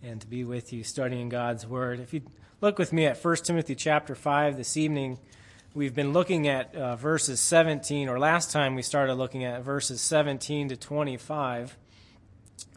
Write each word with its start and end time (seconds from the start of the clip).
and 0.00 0.20
to 0.20 0.28
be 0.28 0.44
with 0.44 0.72
you 0.72 0.84
studying 0.84 1.28
God's 1.28 1.66
Word. 1.66 1.98
If 1.98 2.14
you 2.14 2.22
look 2.64 2.78
with 2.78 2.94
me 2.94 3.04
at 3.04 3.22
1 3.22 3.36
Timothy 3.44 3.74
chapter 3.74 4.14
5 4.14 4.56
this 4.56 4.78
evening. 4.78 5.18
We've 5.74 5.94
been 5.94 6.14
looking 6.14 6.48
at 6.48 6.74
uh, 6.74 6.96
verses 6.96 7.38
17, 7.38 8.08
or 8.08 8.18
last 8.18 8.52
time 8.52 8.74
we 8.74 8.80
started 8.80 9.16
looking 9.16 9.44
at 9.44 9.62
verses 9.62 10.00
17 10.00 10.70
to 10.70 10.76
25. 10.78 11.76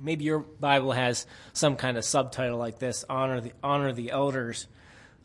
Maybe 0.02 0.26
your 0.26 0.40
Bible 0.40 0.92
has 0.92 1.26
some 1.54 1.78
kind 1.78 1.96
of 1.96 2.04
subtitle 2.04 2.58
like 2.58 2.80
this 2.80 3.06
Honor 3.10 3.40
the, 3.40 3.54
honor 3.64 3.94
the 3.94 4.12
Elders. 4.12 4.68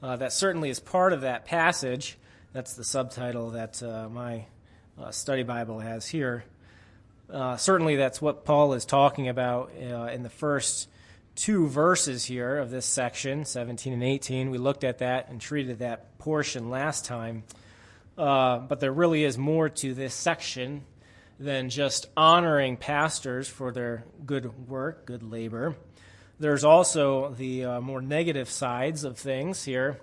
Uh, 0.00 0.14
that 0.14 0.32
certainly 0.32 0.70
is 0.70 0.78
part 0.78 1.12
of 1.12 1.22
that 1.22 1.44
passage. 1.44 2.16
That's 2.52 2.74
the 2.74 2.84
subtitle 2.84 3.50
that 3.50 3.82
uh, 3.82 4.08
my 4.10 4.46
uh, 4.96 5.10
study 5.10 5.42
Bible 5.42 5.80
has 5.80 6.06
here. 6.06 6.44
Uh, 7.28 7.56
certainly, 7.56 7.96
that's 7.96 8.22
what 8.22 8.44
Paul 8.44 8.74
is 8.74 8.84
talking 8.84 9.28
about 9.28 9.72
uh, 9.76 10.04
in 10.12 10.22
the 10.22 10.30
first 10.30 10.88
two 11.34 11.66
verses 11.66 12.24
here 12.24 12.58
of 12.58 12.70
this 12.70 12.86
section, 12.86 13.44
17 13.44 13.92
and 13.92 14.02
18. 14.02 14.50
We 14.50 14.58
looked 14.58 14.84
at 14.84 14.98
that 14.98 15.28
and 15.28 15.40
treated 15.40 15.78
that 15.78 16.18
portion 16.18 16.70
last 16.70 17.04
time. 17.04 17.44
Uh, 18.16 18.58
but 18.58 18.80
there 18.80 18.92
really 18.92 19.24
is 19.24 19.38
more 19.38 19.68
to 19.68 19.94
this 19.94 20.14
section 20.14 20.84
than 21.40 21.70
just 21.70 22.06
honoring 22.16 22.76
pastors 22.76 23.48
for 23.48 23.72
their 23.72 24.04
good 24.26 24.68
work, 24.68 25.06
good 25.06 25.22
labor. 25.22 25.76
There's 26.38 26.64
also 26.64 27.30
the 27.34 27.64
uh, 27.64 27.80
more 27.80 28.02
negative 28.02 28.50
sides 28.50 29.04
of 29.04 29.16
things 29.16 29.64
here, 29.64 30.00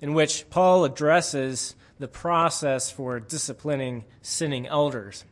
in 0.00 0.14
which 0.14 0.48
Paul 0.50 0.84
addresses 0.84 1.74
the 1.98 2.08
process 2.08 2.90
for 2.90 3.18
disciplining 3.18 4.04
sinning 4.22 4.66
elders. 4.66 5.24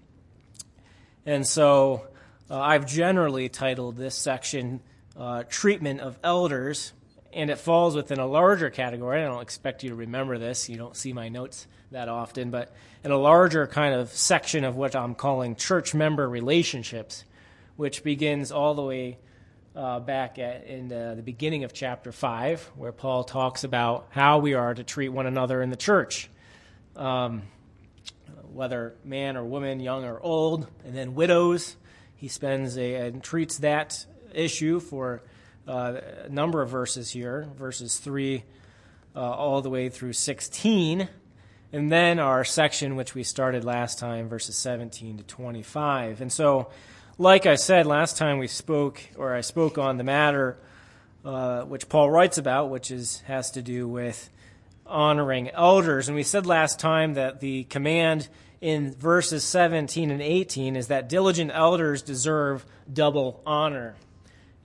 And 1.24 1.46
so 1.46 2.08
uh, 2.50 2.60
I've 2.60 2.86
generally 2.86 3.48
titled 3.48 3.96
this 3.96 4.14
section 4.14 4.80
uh, 5.18 5.44
treatment 5.48 6.00
of 6.00 6.18
elders, 6.22 6.92
and 7.32 7.50
it 7.50 7.58
falls 7.58 7.94
within 7.94 8.18
a 8.18 8.26
larger 8.26 8.70
category. 8.70 9.22
I 9.22 9.26
don't 9.26 9.42
expect 9.42 9.82
you 9.82 9.90
to 9.90 9.96
remember 9.96 10.38
this. 10.38 10.68
You 10.68 10.76
don't 10.76 10.96
see 10.96 11.12
my 11.12 11.28
notes 11.28 11.66
that 11.90 12.08
often, 12.08 12.50
but 12.50 12.74
in 13.04 13.10
a 13.10 13.16
larger 13.16 13.66
kind 13.66 13.94
of 13.94 14.10
section 14.10 14.64
of 14.64 14.76
what 14.76 14.96
I'm 14.96 15.14
calling 15.14 15.56
church 15.56 15.94
member 15.94 16.28
relationships, 16.28 17.24
which 17.76 18.02
begins 18.02 18.50
all 18.50 18.74
the 18.74 18.82
way 18.82 19.18
uh, 19.74 20.00
back 20.00 20.38
at, 20.38 20.64
in 20.64 20.88
the, 20.88 21.14
the 21.16 21.22
beginning 21.22 21.64
of 21.64 21.72
chapter 21.72 22.12
5, 22.12 22.72
where 22.76 22.92
Paul 22.92 23.24
talks 23.24 23.64
about 23.64 24.06
how 24.10 24.38
we 24.38 24.54
are 24.54 24.74
to 24.74 24.82
treat 24.82 25.10
one 25.10 25.26
another 25.26 25.62
in 25.62 25.70
the 25.70 25.76
church. 25.76 26.30
Um, 26.96 27.42
whether 28.56 28.94
man 29.04 29.36
or 29.36 29.44
woman, 29.44 29.80
young 29.80 30.04
or 30.04 30.18
old, 30.18 30.66
and 30.84 30.96
then 30.96 31.14
widows. 31.14 31.76
He 32.16 32.28
spends 32.28 32.78
a, 32.78 32.94
and 32.94 33.22
treats 33.22 33.58
that 33.58 34.06
issue 34.36 34.80
for 34.80 35.22
uh, 35.66 36.00
a 36.24 36.28
number 36.28 36.62
of 36.62 36.68
verses 36.68 37.10
here, 37.10 37.48
verses 37.56 37.98
3 37.98 38.44
uh, 39.14 39.20
all 39.20 39.62
the 39.62 39.70
way 39.70 39.88
through 39.88 40.12
16. 40.12 41.08
And 41.72 41.90
then 41.90 42.18
our 42.18 42.44
section, 42.44 42.96
which 42.96 43.14
we 43.14 43.24
started 43.24 43.64
last 43.64 43.98
time, 43.98 44.28
verses 44.28 44.56
17 44.56 45.18
to 45.18 45.24
25. 45.24 46.20
And 46.20 46.32
so, 46.32 46.70
like 47.18 47.46
I 47.46 47.56
said 47.56 47.86
last 47.86 48.16
time 48.16 48.38
we 48.38 48.46
spoke, 48.46 49.00
or 49.16 49.34
I 49.34 49.40
spoke 49.40 49.78
on 49.78 49.96
the 49.96 50.04
matter 50.04 50.58
uh, 51.26 51.64
which 51.64 51.88
Paul 51.88 52.08
writes 52.08 52.38
about, 52.38 52.70
which 52.70 52.92
is 52.92 53.20
has 53.26 53.50
to 53.52 53.62
do 53.62 53.88
with 53.88 54.30
honoring 54.86 55.50
elders. 55.50 56.08
And 56.08 56.14
we 56.14 56.22
said 56.22 56.46
last 56.46 56.78
time 56.78 57.14
that 57.14 57.40
the 57.40 57.64
command 57.64 58.28
in 58.60 58.94
verses 58.94 59.42
17 59.42 60.12
and 60.12 60.22
18 60.22 60.76
is 60.76 60.86
that 60.86 61.08
diligent 61.08 61.50
elders 61.52 62.02
deserve 62.02 62.64
double 62.90 63.42
honor 63.44 63.96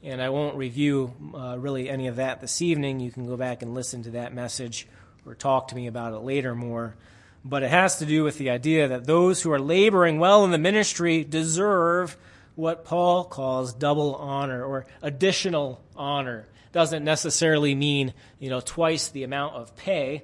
and 0.04 0.22
I 0.22 0.30
won't 0.30 0.56
review 0.56 1.14
uh, 1.36 1.58
really 1.60 1.90
any 1.90 2.08
of 2.08 2.16
that 2.16 2.42
this 2.42 2.62
evening. 2.62 3.00
You 3.00 3.12
can 3.12 3.28
go 3.28 3.38
back 3.38 3.62
and 3.62 3.74
listen 3.74 4.04
to 4.04 4.12
that 4.12 4.34
message 4.34 4.88
or 5.26 5.36
talk 5.36 5.70
to 5.70 5.76
me 5.76 5.88
about 5.88 6.14
it 6.14 6.20
later 6.20 6.56
more. 6.56 6.96
But 7.44 7.64
it 7.64 7.70
has 7.70 8.00
to 8.00 8.06
do 8.06 8.24
with 8.24 8.38
the 8.38 8.50
idea 8.50 8.88
that 8.88 9.06
those 9.06 9.42
who 9.42 9.52
are 9.52 9.60
laboring 9.60 10.20
well 10.20 10.44
in 10.46 10.52
the 10.52 10.58
ministry 10.58 11.24
deserve 11.24 12.18
what 12.56 12.86
Paul 12.86 13.24
calls 13.24 13.74
double 13.74 14.16
honor 14.16 14.64
or 14.64 14.86
additional 15.02 15.82
honor. 15.96 16.48
Doesn't 16.72 17.04
necessarily 17.04 17.76
mean, 17.76 18.14
you 18.40 18.50
know, 18.50 18.62
twice 18.62 19.10
the 19.10 19.24
amount 19.24 19.56
of 19.56 19.76
pay. 19.76 20.24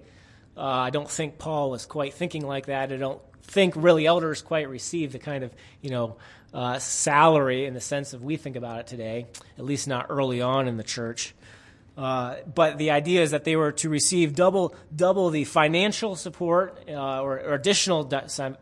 Uh, 0.55 0.61
I 0.61 0.89
don't 0.89 1.09
think 1.09 1.38
Paul 1.38 1.69
was 1.69 1.85
quite 1.85 2.13
thinking 2.13 2.45
like 2.45 2.67
that. 2.67 2.91
I 2.91 2.97
don't 2.97 3.21
think 3.44 3.75
really 3.75 4.05
elders 4.05 4.41
quite 4.41 4.69
receive 4.69 5.11
the 5.11 5.19
kind 5.19 5.44
of, 5.44 5.51
you 5.81 5.89
know, 5.89 6.17
uh, 6.57 6.79
salary 6.79 7.66
in 7.66 7.75
the 7.75 7.79
sense 7.79 8.13
of 8.13 8.23
we 8.23 8.35
think 8.35 8.56
about 8.56 8.79
it 8.79 8.88
today, 8.88 9.28
at 9.59 9.63
least 9.63 9.88
not 9.88 10.07
early 10.09 10.41
on 10.41 10.68
in 10.68 10.75
the 10.75 10.84
church. 10.84 11.35
Uh, 11.95 12.38
but 12.53 12.79
the 12.79 12.90
idea 12.90 13.22
is 13.22 13.29
that 13.29 13.44
they 13.44 13.56
were 13.56 13.72
to 13.72 13.90
receive 13.90 14.35
double 14.35 14.73
double 14.95 15.29
the 15.29 15.44
financial 15.44 16.16
support 16.16 16.84
uh, 16.90 17.22
or, 17.22 17.40
or, 17.40 17.53
additional 17.53 18.12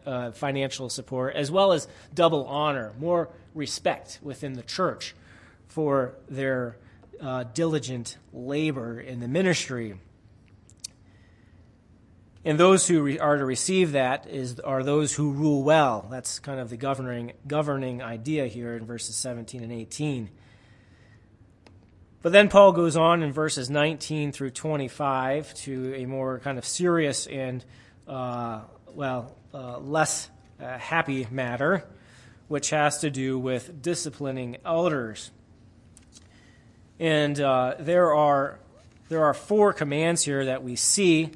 uh, 0.06 0.32
financial 0.32 0.90
support, 0.90 1.36
as 1.36 1.50
well 1.50 1.72
as 1.72 1.88
double 2.14 2.46
honor, 2.48 2.94
more 3.00 3.30
respect 3.54 4.20
within 4.22 4.54
the 4.54 4.64
church 4.64 5.16
for 5.68 6.16
their 6.30 6.78
uh, 7.22 7.44
diligent 7.54 8.18
labor 8.34 9.00
in 9.00 9.22
the 9.22 9.28
ministry. 9.28 9.96
And 12.46 12.60
those 12.60 12.88
who 12.88 13.02
re- 13.02 13.18
are 13.18 13.38
to 13.38 13.44
receive 13.44 13.94
that 13.94 14.28
is, 14.30 14.60
are 14.60 14.84
those 14.84 15.12
who 15.14 15.32
rule 15.32 15.64
well. 15.64 16.08
That's 16.12 16.38
kind 16.38 16.60
of 16.60 16.70
the 16.70 16.78
governing, 16.78 17.34
governing 17.48 18.04
idea 18.04 18.46
here 18.46 18.76
in 18.76 18.86
verses 18.86 19.16
17 19.16 19.64
and 19.64 19.72
18. 19.72 20.30
But 22.22 22.32
then 22.32 22.48
Paul 22.50 22.72
goes 22.72 22.96
on 22.96 23.24
in 23.24 23.34
verses 23.34 23.72
19 23.72 24.32
through 24.32 24.52
25 24.52 25.56
to 25.56 25.96
a 25.96 26.06
more 26.06 26.38
kind 26.40 26.60
of 26.60 26.66
serious 26.66 27.26
and, 27.26 27.66
uh, 28.08 28.62
well, 28.94 29.36
uh, 29.52 29.80
less 29.80 30.30
uh, 30.62 30.78
happy 30.78 31.28
matter, 31.32 31.84
which 32.48 32.70
has 32.70 33.00
to 33.00 33.10
do 33.10 33.40
with 33.40 33.82
disciplining 33.82 34.58
elders. 34.64 35.32
And 37.00 37.40
uh, 37.40 37.76
there 37.80 38.14
are 38.14 38.60
there 39.08 39.26
are 39.26 39.36
four 39.36 39.72
commands 39.72 40.24
here 40.24 40.46
that 40.46 40.64
we 40.64 40.76
see 40.76 41.30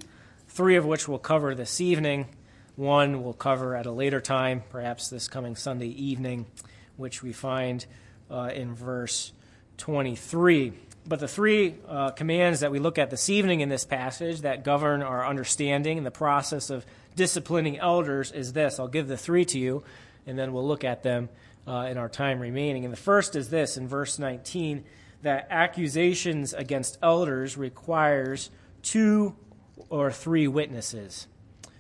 three 0.60 0.76
of 0.76 0.86
which 0.86 1.08
we'll 1.08 1.18
cover 1.18 1.56
this 1.56 1.80
evening. 1.80 2.28
One 2.76 3.24
we'll 3.24 3.32
cover 3.32 3.78
at 3.78 3.86
a 3.86 3.94
later 3.94 4.20
time, 4.20 4.62
perhaps 4.70 5.10
this 5.10 5.30
coming 5.30 5.56
Sunday 5.56 5.88
evening, 5.88 6.48
which 6.98 7.24
we 7.24 7.32
find 7.32 7.86
uh, 8.30 8.52
in 8.54 8.76
verse 8.76 9.32
23. 9.78 10.74
But 11.08 11.22
the 11.22 11.30
three 11.30 11.76
uh, 11.88 12.10
commands 12.10 12.60
that 12.60 12.74
we 12.74 12.80
look 12.80 12.98
at 12.98 13.10
this 13.10 13.30
evening 13.30 13.62
in 13.62 13.70
this 13.70 13.86
passage 13.86 14.42
that 14.42 14.66
govern 14.66 15.02
our 15.02 15.26
understanding 15.26 15.98
and 15.98 16.06
the 16.06 16.12
process 16.12 16.70
of 16.70 16.86
disciplining 17.16 17.80
elders 17.80 18.34
is 18.34 18.52
this. 18.52 18.82
I'll 18.82 18.90
give 18.90 19.08
the 19.08 19.16
three 19.16 19.46
to 19.46 19.58
you, 19.58 19.86
and 20.28 20.38
then 20.38 20.52
we'll 20.52 20.68
look 20.68 20.84
at 20.84 21.04
them 21.04 21.30
uh, 21.70 21.88
in 21.90 21.98
our 21.98 22.10
time 22.10 22.42
remaining. 22.42 22.84
And 22.84 22.92
the 22.92 22.98
first 22.98 23.38
is 23.38 23.50
this 23.50 23.78
in 23.78 23.88
verse 23.88 24.20
19 24.20 24.84
that 25.22 25.48
accusations 25.50 26.52
against 26.52 26.98
elders 27.02 27.56
requires 27.56 28.50
two 28.82 29.38
or 29.90 30.12
three 30.12 30.48
witnesses. 30.48 31.28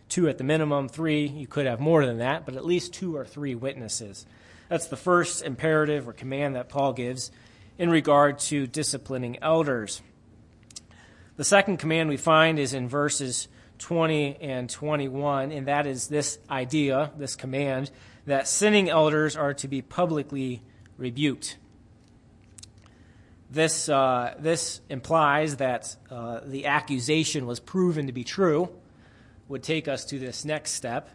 Two 0.07 0.27
at 0.27 0.37
the 0.37 0.43
minimum, 0.43 0.89
three, 0.89 1.27
you 1.27 1.47
could 1.47 1.65
have 1.65 1.79
more 1.79 2.05
than 2.05 2.17
that, 2.17 2.45
but 2.45 2.55
at 2.55 2.65
least 2.65 2.93
two 2.93 3.15
or 3.15 3.25
three 3.25 3.55
witnesses. 3.55 4.25
That's 4.67 4.87
the 4.87 4.97
first 4.97 5.43
imperative 5.43 6.07
or 6.07 6.13
command 6.13 6.55
that 6.55 6.69
Paul 6.69 6.93
gives 6.93 7.31
in 7.77 7.89
regard 7.89 8.39
to 8.39 8.67
disciplining 8.67 9.41
elders. 9.41 10.01
The 11.37 11.43
second 11.43 11.77
command 11.77 12.09
we 12.09 12.17
find 12.17 12.59
is 12.59 12.73
in 12.73 12.89
verses 12.89 13.47
20 13.77 14.37
and 14.41 14.69
21, 14.69 15.51
and 15.51 15.67
that 15.67 15.87
is 15.87 16.07
this 16.07 16.37
idea, 16.49 17.11
this 17.17 17.35
command, 17.35 17.89
that 18.25 18.47
sinning 18.47 18.89
elders 18.89 19.35
are 19.35 19.53
to 19.55 19.67
be 19.67 19.81
publicly 19.81 20.61
rebuked. 20.97 21.57
This, 23.51 23.89
uh, 23.89 24.35
this 24.37 24.79
implies 24.89 25.55
that 25.55 25.95
uh, 26.11 26.41
the 26.45 26.67
accusation 26.67 27.47
was 27.47 27.59
proven 27.59 28.05
to 28.05 28.13
be 28.13 28.23
true, 28.23 28.69
would 29.47 29.63
take 29.63 29.87
us 29.87 30.05
to 30.05 30.19
this 30.19 30.45
next 30.45 30.73
step. 30.73 31.09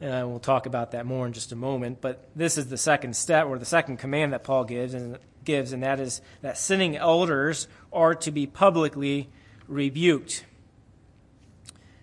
And 0.00 0.28
we'll 0.28 0.40
talk 0.40 0.66
about 0.66 0.90
that 0.90 1.06
more 1.06 1.24
in 1.24 1.32
just 1.32 1.52
a 1.52 1.56
moment. 1.56 2.00
But 2.00 2.28
this 2.34 2.58
is 2.58 2.68
the 2.68 2.76
second 2.76 3.14
step, 3.14 3.46
or 3.46 3.60
the 3.60 3.64
second 3.64 3.98
command 3.98 4.32
that 4.32 4.42
Paul 4.42 4.64
gives, 4.64 4.92
and, 4.92 5.18
gives, 5.44 5.72
and 5.72 5.84
that 5.84 6.00
is 6.00 6.20
that 6.40 6.58
sinning 6.58 6.96
elders 6.96 7.68
are 7.92 8.16
to 8.16 8.32
be 8.32 8.48
publicly 8.48 9.28
rebuked. 9.68 10.44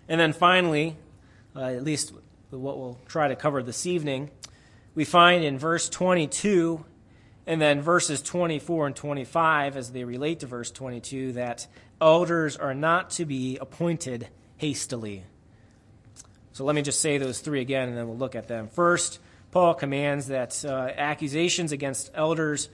And 0.08 0.18
then 0.18 0.32
finally, 0.32 0.96
uh, 1.54 1.64
at 1.64 1.84
least 1.84 2.14
what 2.48 2.78
we'll 2.78 2.98
try 3.06 3.28
to 3.28 3.36
cover 3.36 3.62
this 3.62 3.84
evening, 3.84 4.30
we 4.94 5.04
find 5.04 5.44
in 5.44 5.58
verse 5.58 5.90
22 5.90 6.84
and 7.50 7.60
then 7.60 7.80
verses 7.80 8.22
24 8.22 8.86
and 8.86 8.94
25, 8.94 9.76
as 9.76 9.90
they 9.90 10.04
relate 10.04 10.38
to 10.38 10.46
verse 10.46 10.70
22, 10.70 11.32
that 11.32 11.66
elders 12.00 12.56
are 12.56 12.74
not 12.74 13.10
to 13.10 13.24
be 13.24 13.56
appointed 13.56 14.28
hastily. 14.56 15.24
So 16.52 16.62
let 16.64 16.76
me 16.76 16.82
just 16.82 17.00
say 17.00 17.18
those 17.18 17.40
three 17.40 17.60
again, 17.60 17.88
and 17.88 17.98
then 17.98 18.06
we'll 18.06 18.16
look 18.16 18.36
at 18.36 18.46
them. 18.46 18.68
First, 18.68 19.18
Paul 19.50 19.74
commands 19.74 20.28
that 20.28 20.64
uh, 20.64 20.92
accusations 20.96 21.72
against 21.72 22.12
elders, 22.14 22.68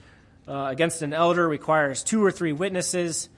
uh, 0.47 0.67
against 0.69 1.01
an 1.01 1.11
elder, 1.11 1.49
requires 1.49 2.03
two 2.03 2.23
or 2.23 2.29
three 2.29 2.53
witnesses. 2.53 3.29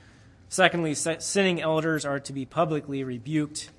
Secondly, 0.50 0.94
sinning 0.94 1.62
elders 1.62 2.03
are 2.03 2.19
to 2.19 2.33
be 2.33 2.44
publicly 2.44 3.06
rebuked. 3.06 3.69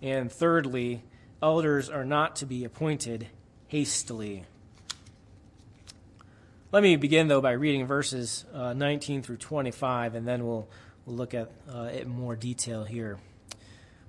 And 0.00 0.30
thirdly, 0.30 1.02
elders 1.42 1.90
are 1.90 2.04
not 2.04 2.36
to 2.36 2.46
be 2.46 2.62
appointed 2.62 3.26
hastily. 3.66 4.44
Let 6.72 6.82
me 6.82 6.96
begin, 6.96 7.28
though, 7.28 7.42
by 7.42 7.52
reading 7.52 7.86
verses 7.86 8.46
uh, 8.54 8.72
19 8.72 9.20
through 9.22 9.36
25, 9.36 10.14
and 10.14 10.26
then 10.26 10.46
we'll, 10.46 10.66
we'll 11.04 11.16
look 11.16 11.34
at 11.34 11.50
uh, 11.70 11.90
it 11.92 12.04
in 12.04 12.08
more 12.08 12.34
detail 12.34 12.84
here. 12.84 13.18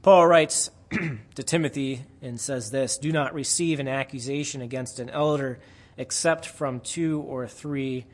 Paul 0.01 0.25
writes 0.25 0.71
to 1.35 1.43
Timothy 1.43 2.05
and 2.21 2.39
says 2.39 2.71
this 2.71 2.97
Do 2.97 3.11
not 3.11 3.33
receive 3.33 3.81
an 3.81 3.89
accusation 3.89 4.61
against 4.61 5.01
an 5.01 5.09
elder 5.09 5.59
except 5.97 6.45
from 6.45 6.79
two 6.79 7.19
or 7.27 7.49
three 7.49 8.05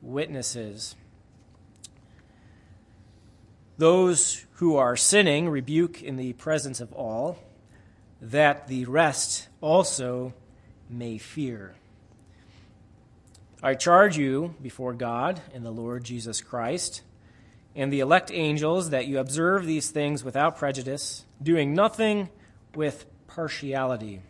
witnesses. 0.00 0.96
Those 3.76 4.46
who 4.52 4.76
are 4.76 4.96
sinning 4.96 5.50
rebuke 5.50 6.02
in 6.02 6.16
the 6.16 6.32
presence 6.32 6.80
of 6.80 6.94
all, 6.94 7.38
that 8.22 8.68
the 8.68 8.86
rest 8.86 9.48
also 9.60 10.32
may 10.88 11.18
fear. 11.18 11.74
I 13.60 13.74
charge 13.74 14.16
you 14.16 14.54
before 14.62 14.92
God 14.92 15.40
and 15.52 15.64
the 15.64 15.72
Lord 15.72 16.04
Jesus 16.04 16.40
Christ 16.40 17.02
and 17.74 17.92
the 17.92 17.98
elect 17.98 18.30
angels 18.32 18.90
that 18.90 19.06
you 19.06 19.18
observe 19.18 19.66
these 19.66 19.90
things 19.90 20.22
without 20.22 20.56
prejudice, 20.56 21.24
doing 21.42 21.74
nothing 21.74 22.28
with 22.76 23.06
partiality. 23.26 24.22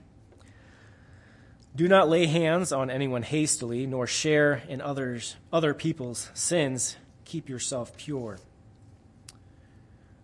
Do 1.76 1.88
not 1.88 2.08
lay 2.08 2.24
hands 2.24 2.72
on 2.72 2.88
anyone 2.88 3.22
hastily, 3.22 3.86
nor 3.86 4.06
share 4.06 4.62
in 4.66 4.80
others 4.80 5.36
other 5.52 5.74
people's 5.74 6.30
sins. 6.32 6.96
Keep 7.26 7.50
yourself 7.50 7.96
pure. 7.98 8.38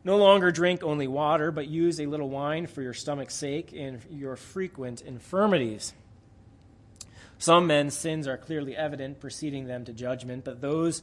No 0.02 0.16
longer 0.16 0.50
drink 0.50 0.82
only 0.82 1.08
water, 1.08 1.50
but 1.50 1.68
use 1.68 2.00
a 2.00 2.06
little 2.06 2.30
wine 2.30 2.66
for 2.66 2.80
your 2.80 2.94
stomach's 2.94 3.34
sake 3.34 3.74
and 3.76 4.00
your 4.10 4.36
frequent 4.36 5.02
infirmities 5.02 5.92
some 7.38 7.66
men's 7.66 7.96
sins 7.96 8.26
are 8.26 8.36
clearly 8.36 8.76
evident, 8.76 9.20
preceding 9.20 9.66
them 9.66 9.84
to 9.84 9.92
judgment, 9.92 10.44
but 10.44 10.60
those 10.60 11.02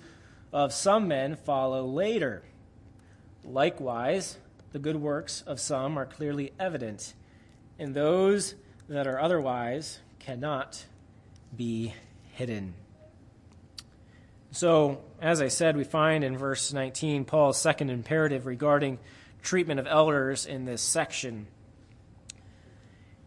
of 0.54 0.74
some 0.74 1.08
men 1.08 1.36
follow 1.36 1.86
later. 1.86 2.44
Likewise, 3.44 4.38
the 4.72 4.80
good 4.80 4.96
works 4.96 5.44
of 5.46 5.60
some 5.60 5.98
are 5.98 6.06
clearly 6.06 6.54
evident, 6.60 7.14
and 7.78 7.94
those 7.94 8.56
that 8.88 9.08
are 9.08 9.20
otherwise 9.20 10.00
cannot 10.20 10.86
be 11.56 11.94
hidden. 12.34 12.74
So, 14.52 15.02
as 15.22 15.42
I 15.42 15.48
said, 15.48 15.78
we 15.78 15.86
find 15.86 16.24
in 16.24 16.38
verse 16.38 16.74
19 16.74 17.26
Paul's 17.26 17.58
second 17.58 17.90
imperative 17.90 18.46
regarding 18.46 19.00
treatment 19.42 19.80
of 19.80 19.88
elders 19.88 20.46
in 20.46 20.66
this 20.66 20.82
section. 20.82 21.48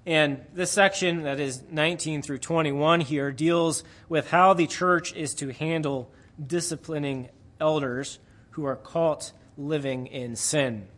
And 0.06 0.44
this 0.52 0.70
section, 0.70 1.22
that 1.22 1.40
is 1.40 1.62
19 1.70 2.20
through 2.22 2.38
21 2.38 3.00
here, 3.00 3.32
deals 3.32 3.84
with 4.08 4.30
how 4.30 4.52
the 4.52 4.66
church 4.66 5.14
is 5.14 5.34
to 5.36 5.48
handle 5.52 6.12
disciplining 6.44 7.30
elders 7.58 8.18
who 8.50 8.66
are 8.66 8.76
caught 8.76 9.32
living 9.56 10.06
in 10.06 10.36
sin. 10.36 10.88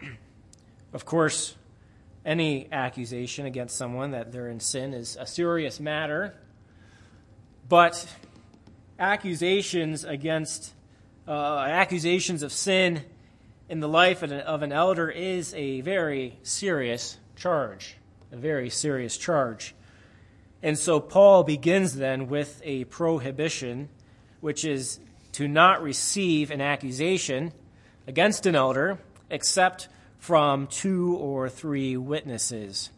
Of 0.94 1.06
course, 1.06 1.54
any 2.24 2.70
accusation 2.70 3.46
against 3.46 3.76
someone 3.76 4.12
that 4.12 4.30
they're 4.30 4.48
in 4.48 4.60
sin 4.60 4.94
is 4.94 5.16
a 5.18 5.26
serious 5.26 5.80
matter, 5.80 6.34
but 7.68 8.06
accusations 8.98 10.04
against 10.04 10.72
uh, 11.26 11.58
accusations 11.58 12.42
of 12.42 12.52
sin 12.52 13.02
in 13.68 13.80
the 13.80 13.88
life 13.88 14.22
of 14.22 14.32
an, 14.32 14.40
of 14.40 14.62
an 14.62 14.72
elder 14.72 15.08
is 15.08 15.54
a 15.54 15.80
very 15.80 16.38
serious 16.42 17.16
charge, 17.36 17.96
a 18.30 18.36
very 18.36 18.70
serious 18.70 19.16
charge. 19.16 19.74
And 20.62 20.78
so 20.78 21.00
Paul 21.00 21.42
begins 21.42 21.96
then 21.96 22.28
with 22.28 22.60
a 22.64 22.84
prohibition, 22.84 23.88
which 24.40 24.64
is 24.64 25.00
to 25.32 25.48
not 25.48 25.82
receive 25.82 26.50
an 26.50 26.60
accusation 26.60 27.52
against 28.06 28.46
an 28.46 28.54
elder 28.54 28.98
except 29.30 29.88
from 30.18 30.66
two 30.68 31.16
or 31.16 31.48
three 31.48 31.96
witnesses. 31.96 32.90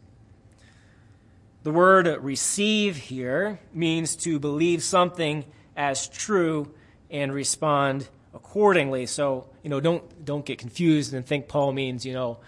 The 1.62 1.70
word 1.70 2.06
receive 2.22 2.96
here 2.96 3.58
means 3.72 4.16
to 4.16 4.38
believe 4.38 4.82
something 4.82 5.46
as 5.74 6.08
true 6.08 6.74
and 7.10 7.32
respond 7.32 8.08
accordingly. 8.34 9.06
So, 9.06 9.48
you 9.62 9.70
know, 9.70 9.80
don't 9.80 10.24
don't 10.24 10.44
get 10.44 10.58
confused 10.58 11.14
and 11.14 11.24
think 11.24 11.48
Paul 11.48 11.72
means, 11.72 12.04
you 12.04 12.12
know, 12.12 12.38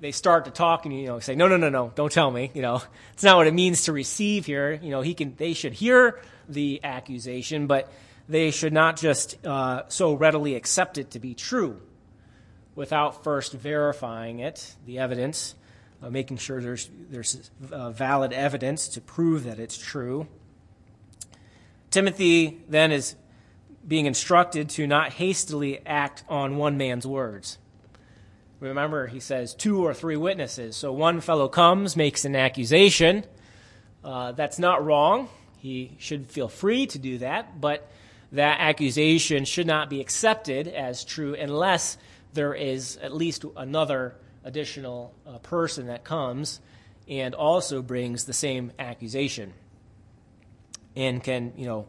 they 0.00 0.12
start 0.12 0.44
to 0.44 0.50
talk 0.50 0.84
and 0.84 0.94
you 0.98 1.06
know 1.06 1.18
say 1.20 1.34
no 1.34 1.48
no 1.48 1.56
no 1.56 1.68
no 1.68 1.92
don't 1.94 2.12
tell 2.12 2.30
me 2.30 2.50
you 2.54 2.62
know. 2.62 2.82
It's 3.14 3.24
not 3.24 3.38
what 3.38 3.46
it 3.46 3.54
means 3.54 3.84
to 3.84 3.92
receive 3.92 4.44
here. 4.44 4.72
You 4.72 4.90
know 4.90 5.00
he 5.00 5.14
can 5.14 5.34
they 5.36 5.54
should 5.54 5.72
hear 5.72 6.20
the 6.48 6.80
accusation 6.84 7.66
but 7.66 7.90
they 8.28 8.50
should 8.50 8.72
not 8.72 8.96
just 8.96 9.44
uh, 9.46 9.82
so 9.88 10.14
readily 10.14 10.54
accept 10.54 10.98
it 10.98 11.12
to 11.12 11.18
be 11.18 11.34
true 11.34 11.80
without 12.74 13.24
first 13.24 13.52
verifying 13.52 14.40
it 14.40 14.76
the 14.84 14.98
evidence 14.98 15.54
uh, 16.02 16.10
making 16.10 16.36
sure 16.36 16.60
there's 16.60 16.90
there's 17.10 17.50
uh, 17.72 17.90
valid 17.90 18.32
evidence 18.32 18.88
to 18.88 19.00
prove 19.00 19.44
that 19.44 19.58
it's 19.58 19.78
true. 19.78 20.26
Timothy 21.90 22.60
then 22.68 22.92
is 22.92 23.14
being 23.86 24.06
instructed 24.06 24.68
to 24.70 24.86
not 24.86 25.12
hastily 25.12 25.80
act 25.86 26.24
on 26.28 26.56
one 26.56 26.76
man's 26.76 27.06
words 27.06 27.58
Remember, 28.60 29.06
he 29.06 29.20
says 29.20 29.54
two 29.54 29.84
or 29.84 29.92
three 29.92 30.16
witnesses. 30.16 30.76
So 30.76 30.92
one 30.92 31.20
fellow 31.20 31.48
comes, 31.48 31.96
makes 31.96 32.24
an 32.24 32.34
accusation. 32.34 33.24
Uh, 34.02 34.32
that's 34.32 34.58
not 34.58 34.84
wrong. 34.84 35.28
He 35.58 35.96
should 35.98 36.30
feel 36.30 36.48
free 36.48 36.86
to 36.86 36.98
do 36.98 37.18
that, 37.18 37.60
but 37.60 37.90
that 38.32 38.60
accusation 38.60 39.44
should 39.44 39.66
not 39.66 39.90
be 39.90 40.00
accepted 40.00 40.68
as 40.68 41.04
true 41.04 41.34
unless 41.34 41.98
there 42.32 42.54
is 42.54 42.96
at 42.98 43.14
least 43.14 43.44
another 43.56 44.14
additional 44.44 45.12
uh, 45.26 45.38
person 45.38 45.86
that 45.86 46.04
comes 46.04 46.60
and 47.08 47.34
also 47.34 47.82
brings 47.82 48.24
the 48.24 48.32
same 48.32 48.72
accusation 48.78 49.52
and 50.94 51.22
can, 51.22 51.52
you 51.56 51.66
know, 51.66 51.86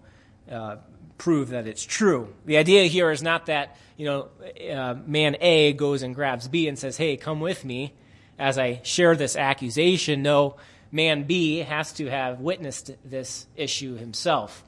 uh, 0.51 0.77
prove 1.17 1.49
that 1.49 1.67
it's 1.67 1.83
true. 1.83 2.33
The 2.45 2.57
idea 2.57 2.85
here 2.85 3.11
is 3.11 3.23
not 3.23 3.47
that, 3.47 3.77
you 3.97 4.05
know, 4.05 4.29
uh, 4.71 4.95
man 5.05 5.37
A 5.41 5.73
goes 5.73 6.03
and 6.03 6.13
grabs 6.13 6.47
B 6.47 6.67
and 6.67 6.77
says, 6.77 6.97
hey, 6.97 7.17
come 7.17 7.39
with 7.39 7.65
me 7.65 7.93
as 8.37 8.57
I 8.57 8.81
share 8.83 9.15
this 9.15 9.35
accusation. 9.35 10.21
No, 10.21 10.57
man 10.91 11.23
B 11.23 11.59
has 11.59 11.93
to 11.93 12.09
have 12.09 12.39
witnessed 12.39 12.91
this 13.03 13.47
issue 13.55 13.95
himself. 13.95 14.63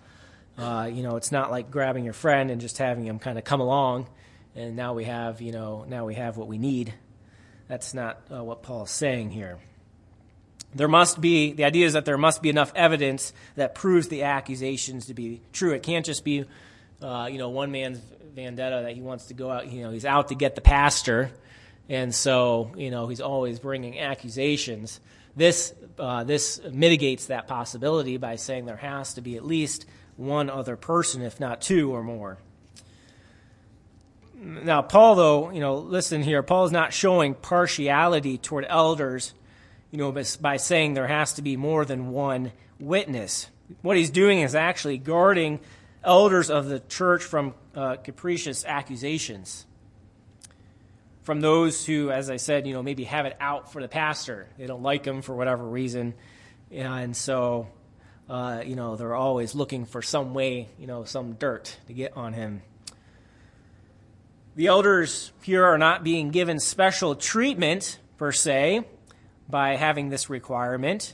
Uh, 0.58 0.90
you 0.92 1.04
know, 1.04 1.16
it's 1.16 1.32
not 1.32 1.52
like 1.52 1.72
grabbing 1.72 2.04
your 2.04 2.14
friend 2.14 2.52
and 2.52 2.60
just 2.60 2.78
having 2.78 3.06
him 3.06 3.20
kind 3.20 3.38
of 3.38 3.46
come 3.46 3.62
along, 3.62 4.10
and 4.56 4.76
now 4.76 4.94
we 4.94 5.06
have, 5.06 5.40
you 5.40 5.54
know, 5.54 5.86
now 5.88 6.06
we 6.06 6.16
have 6.16 6.36
what 6.36 6.48
we 6.48 6.58
need. 6.58 6.94
That's 7.70 7.94
not 7.94 8.22
uh, 8.30 8.44
what 8.44 8.62
Paul 8.64 8.84
is 8.84 8.92
saying 8.92 9.32
here. 9.32 9.60
There 10.74 10.88
must 10.88 11.20
be, 11.20 11.54
the 11.54 11.66
idea 11.66 11.88
is 11.88 11.94
that 11.94 12.06
there 12.06 12.18
must 12.18 12.42
be 12.42 12.50
enough 12.50 12.72
evidence 12.76 13.34
that 13.56 13.74
proves 13.74 14.08
the 14.08 14.24
accusations 14.24 15.08
to 15.08 15.14
be 15.14 15.42
true. 15.52 15.74
It 15.74 15.82
can't 15.82 16.06
just 16.06 16.24
be, 16.24 16.46
uh, 17.02 17.28
you 17.32 17.40
know, 17.40 17.50
one 17.50 17.72
man's 17.72 18.00
vendetta 18.36 18.84
that 18.84 18.94
he 18.94 19.02
wants 19.02 19.26
to 19.28 19.34
go 19.34 19.50
out, 19.50 19.68
you 19.72 19.82
know, 19.82 19.90
he's 19.90 20.06
out 20.06 20.28
to 20.28 20.36
get 20.36 20.56
the 20.56 20.62
pastor, 20.62 21.32
and 21.90 22.14
so, 22.14 22.72
you 22.78 22.92
know, 22.92 23.08
he's 23.08 23.20
always 23.20 23.60
bringing 23.60 24.00
accusations. 24.00 25.00
This, 25.36 25.74
uh, 25.98 26.24
this 26.24 26.62
mitigates 26.72 27.28
that 27.28 27.48
possibility 27.48 28.18
by 28.18 28.36
saying 28.36 28.66
there 28.66 28.78
has 28.78 29.16
to 29.16 29.22
be 29.22 29.38
at 29.38 29.46
least 29.46 29.88
one 30.18 30.50
other 30.52 30.76
person, 30.76 31.24
if 31.24 31.40
not 31.40 31.62
two 31.62 31.92
or 31.92 32.04
more. 32.04 32.38
Now, 34.36 34.84
Paul, 34.84 35.16
though, 35.16 35.50
you 35.50 35.60
know, 35.60 35.78
listen 35.78 36.22
here, 36.22 36.44
Paul 36.44 36.66
is 36.66 36.72
not 36.72 36.94
showing 36.94 37.34
partiality 37.34 38.38
toward 38.38 38.66
elders 38.70 39.34
you 39.92 39.98
know, 39.98 40.12
by 40.12 40.58
saying 40.58 40.94
there 40.94 41.08
has 41.08 41.34
to 41.34 41.42
be 41.42 41.58
more 41.58 41.86
than 41.86 42.12
one 42.12 42.52
witness. 42.80 43.50
What 43.82 43.98
he's 43.98 44.10
doing 44.10 44.42
is 44.42 44.56
actually 44.56 44.98
guarding 44.98 45.60
elders 46.04 46.50
of 46.50 46.68
the 46.68 46.80
church 46.80 47.24
from 47.24 47.54
uh, 47.76 47.96
capricious 47.98 48.66
accusations. 48.66 49.66
From 51.24 51.42
those 51.42 51.86
who, 51.86 52.12
as 52.12 52.30
I 52.30 52.38
said, 52.38 52.66
you 52.66 52.74
know, 52.74 52.82
maybe 52.82 53.04
have 53.04 53.26
it 53.26 53.36
out 53.40 53.72
for 53.72 53.82
the 53.82 53.88
pastor. 53.88 54.48
They 54.58 54.66
don't 54.66 54.82
like 54.82 55.06
him 55.06 55.22
for 55.22 55.36
whatever 55.36 55.64
reason. 55.64 56.14
And 56.72 57.16
so, 57.16 57.68
uh, 58.30 58.62
you 58.66 58.76
know, 58.76 58.96
they're 58.96 59.16
always 59.16 59.54
looking 59.54 59.86
for 59.86 60.02
some 60.02 60.34
way, 60.34 60.70
you 60.80 60.88
know, 60.88 61.04
some 61.04 61.34
dirt 61.34 61.78
to 61.88 61.94
get 61.94 62.16
on 62.16 62.34
him. 62.34 62.62
The 64.56 64.68
elders 64.68 65.32
here 65.44 65.66
are 65.66 65.78
not 65.78 66.04
being 66.04 66.32
given 66.32 66.60
special 66.60 67.16
treatment, 67.16 68.00
per 68.18 68.32
se 68.32 68.86
by 69.50 69.76
having 69.76 70.10
this 70.10 70.30
requirement, 70.30 71.14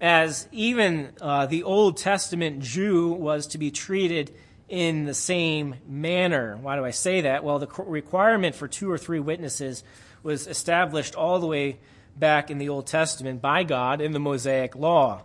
as 0.00 0.48
even 0.52 1.12
uh, 1.20 1.46
the 1.46 1.64
Old 1.64 1.96
Testament 1.96 2.60
Jew 2.60 3.12
was 3.12 3.46
to 3.48 3.58
be 3.58 3.70
treated 3.70 4.34
in 4.68 5.04
the 5.04 5.14
same 5.14 5.74
manner. 5.86 6.56
Why 6.56 6.76
do 6.76 6.84
I 6.84 6.92
say 6.92 7.22
that? 7.22 7.44
Well, 7.44 7.58
the 7.58 7.68
requirement 7.84 8.54
for 8.54 8.68
two 8.68 8.90
or 8.90 8.96
three 8.96 9.20
witnesses 9.20 9.84
was 10.22 10.46
established 10.46 11.14
all 11.14 11.40
the 11.40 11.46
way 11.46 11.78
back 12.16 12.50
in 12.50 12.58
the 12.58 12.68
Old 12.68 12.86
Testament 12.86 13.42
by 13.42 13.64
God 13.64 14.00
in 14.00 14.12
the 14.12 14.20
Mosaic 14.20 14.74
Law. 14.76 15.24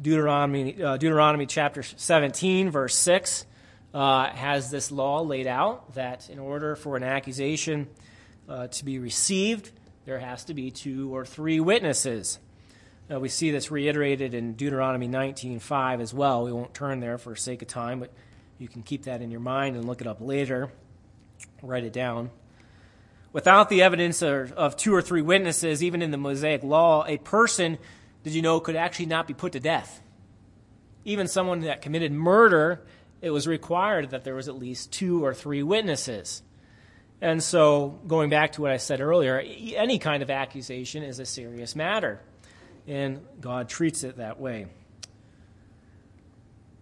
Deuteronomy, 0.00 0.82
uh, 0.82 0.98
Deuteronomy 0.98 1.46
chapter 1.46 1.82
17, 1.82 2.70
verse 2.70 2.94
6, 2.94 3.46
uh, 3.94 4.28
has 4.28 4.70
this 4.70 4.92
law 4.92 5.22
laid 5.22 5.46
out 5.46 5.94
that 5.94 6.28
in 6.28 6.38
order 6.38 6.76
for 6.76 6.96
an 6.96 7.02
accusation 7.02 7.88
uh, 8.48 8.66
to 8.68 8.84
be 8.84 8.98
received, 8.98 9.70
there 10.06 10.20
has 10.20 10.44
to 10.44 10.54
be 10.54 10.70
two 10.70 11.14
or 11.14 11.26
three 11.26 11.60
witnesses. 11.60 12.38
Now, 13.10 13.18
we 13.18 13.28
see 13.28 13.50
this 13.50 13.70
reiterated 13.70 14.34
in 14.34 14.54
Deuteronomy 14.54 15.08
19:5 15.08 16.00
as 16.00 16.14
well. 16.14 16.44
We 16.44 16.52
won't 16.52 16.72
turn 16.72 17.00
there 17.00 17.18
for 17.18 17.36
sake 17.36 17.60
of 17.60 17.68
time, 17.68 18.00
but 18.00 18.12
you 18.58 18.68
can 18.68 18.82
keep 18.82 19.02
that 19.04 19.20
in 19.20 19.30
your 19.30 19.40
mind 19.40 19.76
and 19.76 19.84
look 19.84 20.00
it 20.00 20.06
up 20.06 20.20
later. 20.20 20.70
Write 21.60 21.84
it 21.84 21.92
down. 21.92 22.30
Without 23.32 23.68
the 23.68 23.82
evidence 23.82 24.22
of, 24.22 24.52
of 24.52 24.76
two 24.76 24.94
or 24.94 25.02
three 25.02 25.22
witnesses, 25.22 25.82
even 25.82 26.00
in 26.00 26.10
the 26.10 26.16
Mosaic 26.16 26.62
Law, 26.62 27.04
a 27.06 27.18
person, 27.18 27.76
did 28.22 28.32
you 28.32 28.42
know, 28.42 28.60
could 28.60 28.76
actually 28.76 29.06
not 29.06 29.26
be 29.26 29.34
put 29.34 29.52
to 29.52 29.60
death. 29.60 30.00
Even 31.04 31.28
someone 31.28 31.60
that 31.60 31.82
committed 31.82 32.12
murder, 32.12 32.82
it 33.20 33.30
was 33.30 33.46
required 33.46 34.10
that 34.10 34.24
there 34.24 34.34
was 34.34 34.48
at 34.48 34.56
least 34.56 34.92
two 34.92 35.24
or 35.24 35.34
three 35.34 35.62
witnesses. 35.62 36.42
And 37.20 37.42
so, 37.42 37.98
going 38.06 38.28
back 38.28 38.52
to 38.52 38.62
what 38.62 38.70
I 38.70 38.76
said 38.76 39.00
earlier, 39.00 39.38
any 39.38 39.98
kind 39.98 40.22
of 40.22 40.30
accusation 40.30 41.02
is 41.02 41.18
a 41.18 41.24
serious 41.24 41.74
matter, 41.74 42.20
and 42.86 43.24
God 43.40 43.68
treats 43.68 44.04
it 44.04 44.18
that 44.18 44.38
way. 44.38 44.66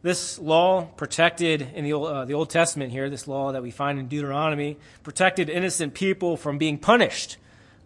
This 0.03 0.39
law 0.39 0.83
protected 0.97 1.63
in 1.63 1.85
the 1.85 1.93
Old, 1.93 2.09
uh, 2.09 2.25
the 2.25 2.35
Old 2.35 2.51
Testament 2.51 2.93
here, 2.93 3.09
this 3.09 3.27
law 3.27 3.53
that 3.53 3.63
we 3.63 3.71
find 3.71 3.99
in 3.99 4.09
Deuteronomy, 4.09 4.77
protected 5.03 5.49
innocent 5.49 5.95
people 5.95 6.37
from 6.37 6.59
being 6.59 6.79
punished 6.79 7.39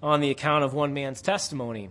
on 0.03 0.21
the 0.21 0.31
account 0.31 0.65
of 0.65 0.75
one 0.75 0.95
man's 0.95 1.23
testimony. 1.23 1.91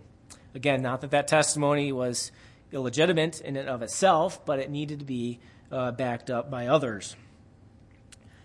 Again, 0.54 0.82
not 0.82 1.02
that 1.02 1.12
that 1.12 1.28
testimony 1.28 1.92
was 1.92 2.32
illegitimate 2.72 3.40
in 3.40 3.56
and 3.56 3.68
of 3.68 3.80
itself, 3.80 4.44
but 4.44 4.58
it 4.58 4.70
needed 4.70 4.98
to 4.98 5.04
be 5.04 5.38
uh, 5.70 5.92
backed 5.92 6.30
up 6.30 6.50
by 6.50 6.66
others. 6.66 7.16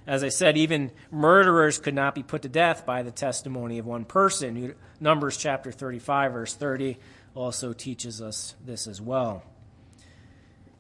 As 0.05 0.23
I 0.23 0.29
said, 0.29 0.57
even 0.57 0.91
murderers 1.11 1.79
could 1.79 1.93
not 1.93 2.13
be 2.13 2.23
put 2.23 2.41
to 2.41 2.49
death 2.49 2.85
by 2.85 3.03
the 3.03 3.11
testimony 3.11 3.79
of 3.79 3.85
one 3.85 4.03
person. 4.03 4.75
Numbers 4.99 5.37
chapter 5.37 5.71
35, 5.71 6.33
verse 6.33 6.53
30 6.53 6.97
also 7.35 7.73
teaches 7.73 8.21
us 8.21 8.55
this 8.65 8.87
as 8.87 8.99
well. 8.99 9.43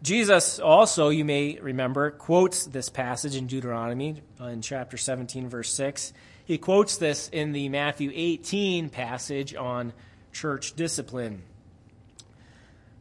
Jesus 0.01 0.59
also, 0.59 1.07
you 1.07 1.23
may 1.23 1.57
remember, 1.59 2.11
quotes 2.11 2.65
this 2.65 2.89
passage 2.89 3.37
in 3.37 3.47
Deuteronomy 3.47 4.21
uh, 4.41 4.47
in 4.47 4.61
chapter 4.61 4.97
17, 4.97 5.47
verse 5.47 5.73
6. 5.73 6.11
He 6.43 6.57
quotes 6.57 6.97
this 6.97 7.29
in 7.29 7.53
the 7.53 7.69
Matthew 7.69 8.11
18 8.13 8.89
passage 8.89 9.55
on 9.55 9.93
church 10.33 10.75
discipline. 10.75 11.43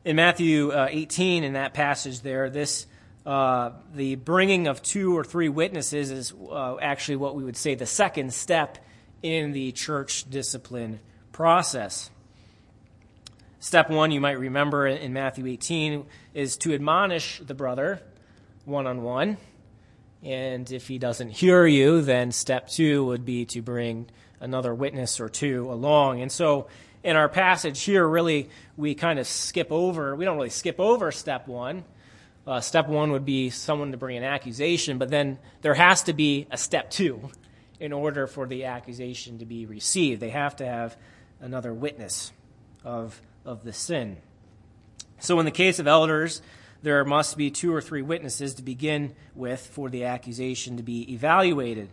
In 0.04 0.14
Matthew 0.14 0.70
uh, 0.70 0.86
18, 0.88 1.42
in 1.42 1.54
that 1.54 1.74
passage 1.74 2.20
there, 2.20 2.48
this 2.48 2.86
uh, 3.24 3.70
the 3.94 4.16
bringing 4.16 4.66
of 4.66 4.82
two 4.82 5.16
or 5.16 5.22
three 5.22 5.48
witnesses 5.48 6.10
is 6.10 6.32
uh, 6.50 6.76
actually 6.80 7.16
what 7.16 7.36
we 7.36 7.44
would 7.44 7.56
say 7.56 7.74
the 7.74 7.86
second 7.86 8.34
step 8.34 8.78
in 9.22 9.52
the 9.52 9.70
church 9.72 10.28
discipline 10.28 10.98
process. 11.30 12.10
Step 13.60 13.90
one, 13.90 14.10
you 14.10 14.20
might 14.20 14.40
remember 14.40 14.88
in 14.88 15.12
Matthew 15.12 15.46
18, 15.46 16.04
is 16.34 16.56
to 16.58 16.74
admonish 16.74 17.38
the 17.38 17.54
brother 17.54 18.00
one 18.64 18.88
on 18.88 19.02
one. 19.02 19.36
And 20.24 20.70
if 20.72 20.88
he 20.88 20.98
doesn't 20.98 21.30
hear 21.30 21.64
you, 21.64 22.02
then 22.02 22.32
step 22.32 22.68
two 22.68 23.04
would 23.06 23.24
be 23.24 23.44
to 23.46 23.62
bring 23.62 24.08
another 24.40 24.74
witness 24.74 25.20
or 25.20 25.28
two 25.28 25.70
along. 25.70 26.22
And 26.22 26.30
so 26.30 26.66
in 27.04 27.14
our 27.14 27.28
passage 27.28 27.82
here, 27.82 28.06
really, 28.06 28.50
we 28.76 28.96
kind 28.96 29.20
of 29.20 29.28
skip 29.28 29.70
over, 29.70 30.16
we 30.16 30.24
don't 30.24 30.36
really 30.36 30.50
skip 30.50 30.80
over 30.80 31.12
step 31.12 31.46
one 31.46 31.84
uh, 32.46 32.60
step 32.60 32.88
one 32.88 33.12
would 33.12 33.24
be 33.24 33.50
someone 33.50 33.92
to 33.92 33.96
bring 33.96 34.16
an 34.16 34.24
accusation, 34.24 34.98
but 34.98 35.10
then 35.10 35.38
there 35.60 35.74
has 35.74 36.02
to 36.04 36.12
be 36.12 36.46
a 36.50 36.56
step 36.56 36.90
two 36.90 37.30
in 37.78 37.92
order 37.92 38.26
for 38.26 38.46
the 38.46 38.64
accusation 38.64 39.38
to 39.38 39.44
be 39.44 39.66
received. 39.66 40.20
They 40.20 40.30
have 40.30 40.56
to 40.56 40.66
have 40.66 40.96
another 41.40 41.72
witness 41.72 42.32
of, 42.84 43.20
of 43.44 43.64
the 43.64 43.72
sin. 43.72 44.16
So, 45.18 45.38
in 45.38 45.44
the 45.44 45.52
case 45.52 45.78
of 45.78 45.86
elders, 45.86 46.42
there 46.82 47.04
must 47.04 47.36
be 47.36 47.50
two 47.50 47.72
or 47.72 47.80
three 47.80 48.02
witnesses 48.02 48.54
to 48.54 48.62
begin 48.62 49.14
with 49.36 49.64
for 49.64 49.88
the 49.88 50.04
accusation 50.04 50.76
to 50.76 50.82
be 50.82 51.12
evaluated. 51.12 51.90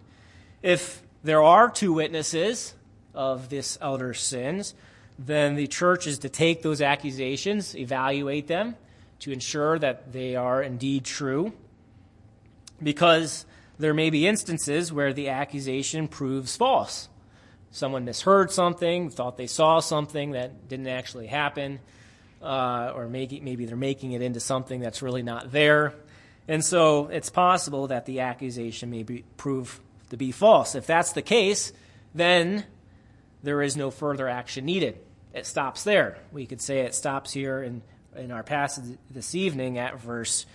If 0.64 1.04
there 1.24 1.44
are 1.44 1.70
two 1.70 1.94
witnesses 1.94 2.74
of 3.14 3.50
this 3.50 3.78
elder's 3.82 4.20
sins, 4.20 4.74
then 5.20 5.56
the 5.56 5.68
church 5.68 6.08
is 6.08 6.20
to 6.20 6.30
take 6.30 6.64
those 6.64 6.82
accusations, 6.82 7.76
evaluate 7.76 8.48
them, 8.48 8.76
to 9.20 9.32
ensure 9.32 9.78
that 9.80 10.12
they 10.14 10.36
are 10.36 10.62
indeed 10.62 11.04
true, 11.04 11.54
because 12.82 13.46
there 13.78 13.94
may 13.94 14.10
be 14.10 14.28
instances 14.28 14.92
where 14.92 15.14
the 15.14 15.30
accusation 15.30 16.08
proves 16.08 16.56
false. 16.56 17.10
Someone 17.72 18.06
misheard 18.06 18.52
something, 18.52 19.10
thought 19.10 19.38
they 19.38 19.48
saw 19.48 19.80
something 19.80 20.32
that 20.32 20.68
didn't 20.68 20.88
actually 20.88 21.28
happen, 21.28 21.80
uh, 22.42 22.92
or 22.96 23.08
maybe, 23.08 23.40
maybe 23.42 23.66
they're 23.66 23.78
making 23.78 24.14
it 24.14 24.22
into 24.22 24.40
something 24.40 24.80
that's 24.80 25.02
really 25.02 25.24
not 25.24 25.52
there. 25.52 25.94
And 26.48 26.66
so 26.66 27.08
it's 27.08 27.30
possible 27.30 27.88
that 27.88 28.06
the 28.06 28.22
accusation 28.22 28.90
may 28.90 29.04
be, 29.04 29.24
prove 29.38 29.80
to 30.10 30.18
be 30.18 30.32
false. 30.32 30.74
If 30.74 30.88
that's 30.88 31.12
the 31.12 31.22
case, 31.22 31.72
then 32.16 32.66
there 33.44 33.62
is 33.62 33.78
no 33.78 33.92
further 33.92 34.28
action 34.28 34.66
needed. 34.66 34.98
It 35.34 35.46
stops 35.46 35.84
there. 35.84 36.18
We 36.32 36.48
could 36.48 36.62
say 36.62 36.80
it 36.80 36.96
stops 36.96 37.32
here 37.32 37.62
in 37.62 37.84
in 38.20 38.32
our 38.32 38.44
passage 38.44 38.98
this 39.10 39.34
evening 39.34 39.78
at 39.78 40.00
verse, 40.00 40.46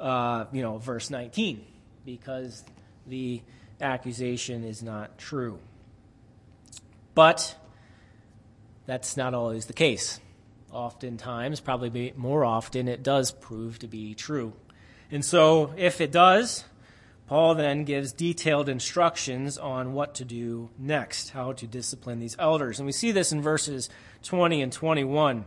uh, 0.00 0.46
you 0.52 0.62
know, 0.62 0.78
verse 0.78 1.10
19, 1.10 1.64
because 2.04 2.64
the 3.06 3.40
accusation 3.80 4.64
is 4.64 4.82
not 4.82 5.16
true. 5.18 5.58
But 7.14 7.56
that's 8.86 9.16
not 9.16 9.34
always 9.34 9.66
the 9.66 9.72
case. 9.72 10.20
Oftentimes, 10.70 11.60
probably 11.60 12.12
more 12.16 12.44
often, 12.44 12.88
it 12.88 13.02
does 13.02 13.32
prove 13.32 13.78
to 13.78 13.86
be 13.86 14.14
true. 14.14 14.52
And 15.10 15.24
so, 15.24 15.72
if 15.76 16.00
it 16.00 16.12
does, 16.12 16.64
Paul 17.26 17.54
then 17.54 17.84
gives 17.84 18.12
detailed 18.12 18.68
instructions 18.68 19.56
on 19.58 19.92
what 19.92 20.14
to 20.16 20.24
do 20.24 20.70
next, 20.78 21.30
how 21.30 21.52
to 21.52 21.66
discipline 21.66 22.20
these 22.20 22.36
elders. 22.38 22.78
And 22.78 22.86
we 22.86 22.92
see 22.92 23.12
this 23.12 23.32
in 23.32 23.40
verses 23.40 23.88
20 24.22 24.62
and 24.62 24.72
21. 24.72 25.44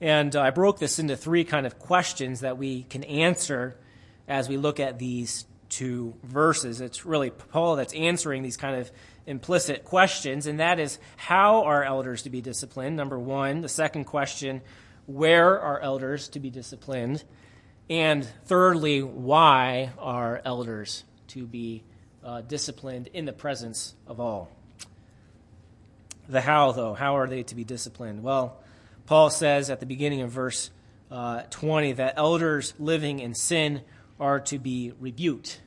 And 0.00 0.34
uh, 0.34 0.40
I 0.40 0.50
broke 0.50 0.78
this 0.78 0.98
into 0.98 1.16
three 1.16 1.44
kind 1.44 1.66
of 1.66 1.78
questions 1.78 2.40
that 2.40 2.56
we 2.56 2.84
can 2.84 3.04
answer 3.04 3.76
as 4.26 4.48
we 4.48 4.56
look 4.56 4.80
at 4.80 4.98
these 4.98 5.44
two 5.68 6.14
verses. 6.22 6.80
It's 6.80 7.04
really 7.04 7.30
Paul 7.30 7.76
that's 7.76 7.92
answering 7.92 8.42
these 8.42 8.56
kind 8.56 8.76
of 8.76 8.90
implicit 9.26 9.84
questions, 9.84 10.46
and 10.46 10.60
that 10.60 10.80
is 10.80 10.98
how 11.16 11.64
are 11.64 11.84
elders 11.84 12.22
to 12.22 12.30
be 12.30 12.40
disciplined? 12.40 12.96
Number 12.96 13.18
one. 13.18 13.60
The 13.60 13.68
second 13.68 14.04
question, 14.04 14.62
where 15.06 15.60
are 15.60 15.78
elders 15.80 16.28
to 16.30 16.40
be 16.40 16.50
disciplined? 16.50 17.22
And 17.88 18.24
thirdly, 18.44 19.02
why 19.02 19.92
are 19.98 20.40
elders 20.44 21.04
to 21.28 21.46
be 21.46 21.82
uh, 22.24 22.40
disciplined 22.40 23.08
in 23.12 23.24
the 23.24 23.32
presence 23.32 23.94
of 24.06 24.20
all? 24.20 24.50
The 26.28 26.40
how, 26.40 26.72
though, 26.72 26.94
how 26.94 27.16
are 27.16 27.26
they 27.26 27.42
to 27.44 27.54
be 27.54 27.64
disciplined? 27.64 28.22
Well, 28.22 28.62
Paul 29.10 29.28
says 29.28 29.70
at 29.70 29.80
the 29.80 29.86
beginning 29.86 30.20
of 30.20 30.30
verse 30.30 30.70
uh, 31.10 31.42
20 31.50 31.94
that 31.94 32.14
elders 32.16 32.74
living 32.78 33.18
in 33.18 33.34
sin 33.34 33.80
are 34.20 34.38
to 34.38 34.56
be 34.56 34.92
rebuked. 35.00 35.60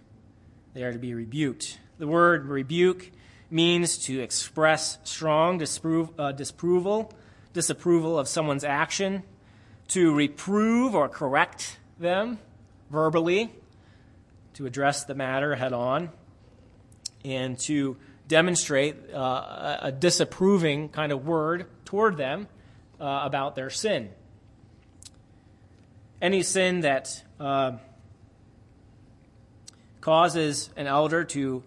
They 0.73 0.83
are 0.83 0.93
to 0.93 0.97
be 0.97 1.13
rebuked. 1.13 1.77
The 1.97 2.07
word 2.07 2.45
rebuke 2.45 3.11
means 3.51 3.97
to 4.05 4.21
express 4.21 4.97
strong 5.03 5.61
uh, 5.61 6.31
disapproval, 6.31 7.11
disapproval 7.51 8.17
of 8.17 8.29
someone's 8.29 8.63
action, 8.63 9.23
to 9.89 10.15
reprove 10.15 10.95
or 10.95 11.09
correct 11.09 11.79
them 11.99 12.39
verbally 12.89 13.51
to 14.53 14.65
address 14.65 15.03
the 15.03 15.15
matter 15.15 15.55
head 15.55 15.73
on 15.73 16.11
and 17.25 17.59
to 17.59 17.97
demonstrate 18.25 18.95
uh, 19.13 19.79
a 19.81 19.91
disapproving 19.91 20.87
kind 20.87 21.11
of 21.11 21.27
word 21.27 21.65
toward 21.83 22.15
them 22.15 22.47
uh, 23.03 23.21
about 23.25 23.55
their 23.55 23.69
sin. 23.69 24.09
Any 26.21 26.41
sin 26.41 26.81
that 26.81 27.23
uh, 27.39 27.73
causes 30.01 30.69
an 30.77 30.87
elder 30.87 31.23
to 31.25 31.63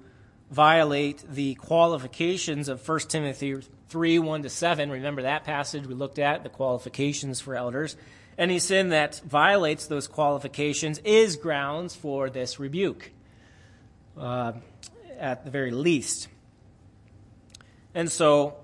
violate 0.50 1.22
the 1.28 1.54
qualifications 1.56 2.68
of 2.68 2.86
1 2.88 3.00
Timothy 3.00 3.56
3 3.88 4.18
1 4.18 4.42
to 4.42 4.48
7, 4.48 4.90
remember 4.90 5.22
that 5.22 5.44
passage 5.44 5.86
we 5.86 5.94
looked 5.94 6.18
at, 6.18 6.42
the 6.42 6.48
qualifications 6.48 7.40
for 7.40 7.54
elders 7.54 7.96
any 8.38 8.58
sin 8.58 8.90
that 8.90 9.20
violates 9.24 9.86
those 9.86 10.06
qualifications 10.06 10.98
is 10.98 11.36
grounds 11.36 11.94
for 11.94 12.28
this 12.28 12.58
rebuke, 12.60 13.10
uh, 14.18 14.52
at 15.18 15.44
the 15.44 15.50
very 15.50 15.70
least. 15.70 16.28
And 17.94 18.12
so, 18.12 18.56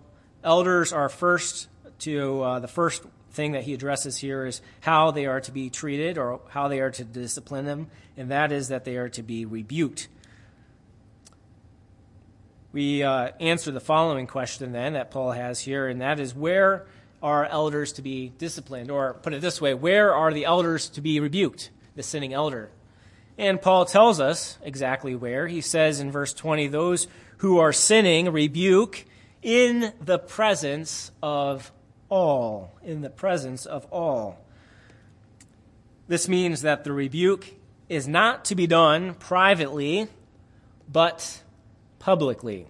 elders 0.45 0.93
are 0.93 1.09
first 1.09 1.69
to 2.03 2.43
uh, 2.43 2.59
the 2.61 2.69
first 2.69 3.03
thing 3.33 3.53
that 3.53 3.65
he 3.65 3.75
addresses 3.75 4.17
here 4.17 4.47
is 4.47 4.61
how 4.81 5.11
they 5.11 5.27
are 5.27 5.41
to 5.41 5.53
be 5.53 5.71
treated 5.71 6.19
or 6.19 6.41
how 6.51 6.69
they 6.69 6.81
are 6.81 6.91
to 6.91 7.05
discipline 7.05 7.65
them, 7.65 7.89
and 8.17 8.31
that 8.31 8.53
is 8.53 8.69
that 8.69 8.85
they 8.85 8.97
are 8.97 9.09
to 9.09 9.23
be 9.23 9.45
rebuked. 9.45 10.09
We 12.73 13.03
uh, 13.03 13.33
answer 13.41 13.71
the 13.71 13.81
following 13.81 14.27
question 14.27 14.73
then 14.73 14.95
that 14.95 15.11
Paul 15.11 15.33
has 15.33 15.61
here, 15.61 15.89
and 15.89 16.01
that 16.01 16.21
is 16.21 16.35
where 16.35 16.87
are 17.23 17.47
elders 17.47 17.93
to 17.95 18.03
be 18.03 18.33
disciplined? 18.39 18.91
Or 18.91 19.15
put 19.15 19.33
it 19.33 19.41
this 19.41 19.61
way, 19.61 19.75
where 19.75 20.15
are 20.15 20.33
the 20.33 20.45
elders 20.45 20.89
to 20.91 21.01
be 21.01 21.21
rebuked? 21.21 21.71
The 21.95 22.03
sinning 22.03 22.33
elder. 22.33 22.71
And 23.39 23.63
Paul 23.63 23.85
tells 23.85 24.21
us 24.21 24.59
exactly 24.63 25.15
where. 25.15 25.47
He 25.47 25.61
says 25.61 26.01
in 26.01 26.11
verse 26.11 26.35
20, 26.35 26.69
those 26.69 27.07
who 27.39 27.59
are 27.59 27.73
sinning 27.73 28.31
rebuke 28.33 29.05
in 29.43 29.93
the 30.01 30.19
presence 30.19 31.11
of 31.23 31.73
all. 32.13 32.75
In 32.85 33.01
the 33.01 33.09
presence 33.09 33.65
of 33.65 33.87
all. 33.87 34.39
This 36.09 36.29
means 36.29 36.61
that 36.61 36.85
the 36.85 36.93
rebuke 36.93 37.55
is 37.89 38.07
not 38.07 38.45
to 38.45 38.55
be 38.55 38.67
done 38.67 39.15
privately, 39.15 40.09
but 40.91 41.43
publicly. 41.99 42.67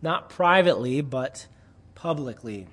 Not 0.00 0.30
privately, 0.30 1.02
but 1.02 1.46
publicly. 1.94 2.68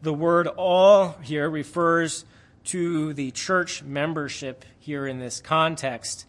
The 0.00 0.14
word 0.14 0.46
all 0.46 1.16
here 1.22 1.50
refers 1.50 2.24
to 2.64 3.12
the 3.12 3.30
church 3.30 3.82
membership 3.82 4.64
here 4.78 5.06
in 5.06 5.18
this 5.18 5.42
context. 5.42 6.24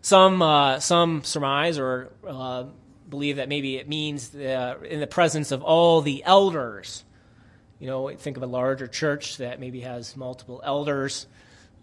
Some, 0.00 0.40
uh, 0.40 0.80
some 0.80 1.24
surmise 1.24 1.78
or 1.78 2.10
uh, 2.26 2.64
believe 3.06 3.36
that 3.36 3.50
maybe 3.50 3.76
it 3.76 3.86
means 3.86 4.34
uh, 4.34 4.76
in 4.88 5.00
the 5.00 5.06
presence 5.06 5.52
of 5.52 5.62
all 5.62 6.00
the 6.00 6.24
elders. 6.24 7.04
You 7.80 7.86
know, 7.86 8.10
think 8.10 8.36
of 8.36 8.42
a 8.42 8.46
larger 8.46 8.86
church 8.86 9.38
that 9.38 9.58
maybe 9.58 9.80
has 9.80 10.16
multiple 10.16 10.60
elders. 10.62 11.26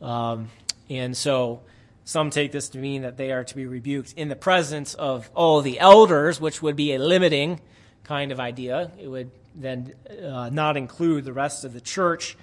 Um, 0.02 0.50
and 0.90 1.18
so 1.18 1.62
some 2.06 2.30
take 2.30 2.52
this 2.52 2.70
to 2.70 2.78
mean 2.78 3.02
that 3.02 3.18
they 3.18 3.32
are 3.32 3.44
to 3.44 3.56
be 3.56 3.66
rebuked 3.66 4.14
in 4.14 4.30
the 4.30 4.36
presence 4.36 4.94
of 4.94 5.30
all 5.34 5.62
the 5.62 5.80
elders, 5.80 6.40
which 6.40 6.62
would 6.62 6.76
be 6.76 6.94
a 6.94 7.00
limiting 7.00 7.60
kind 8.04 8.32
of 8.32 8.40
idea. 8.40 8.92
It 8.98 9.08
would 9.08 9.32
then 9.56 9.94
uh, 10.24 10.50
not 10.50 10.78
include 10.78 11.26
the 11.26 11.34
rest 11.34 11.66
of 11.66 11.74
the 11.74 11.82
church. 11.82 12.38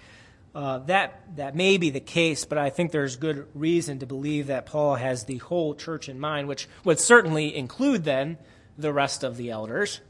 Uh, 0.55 0.79
that 0.79 1.21
that 1.37 1.57
may 1.57 1.79
be 1.79 1.91
the 1.91 2.01
case, 2.01 2.45
but 2.45 2.59
I 2.59 2.71
think 2.71 2.93
there's 2.93 3.17
good 3.17 3.47
reason 3.55 4.01
to 4.01 4.07
believe 4.07 4.49
that 4.49 4.67
Paul 4.67 4.97
has 4.97 5.25
the 5.25 5.39
whole 5.39 5.75
church 5.75 6.09
in 6.09 6.21
mind, 6.21 6.47
which 6.47 6.69
would 6.85 7.01
certainly 7.01 7.57
include 7.57 8.05
then 8.05 8.39
the 8.79 8.93
rest 8.93 9.25
of 9.25 9.37
the 9.37 9.51
elders, 9.51 10.01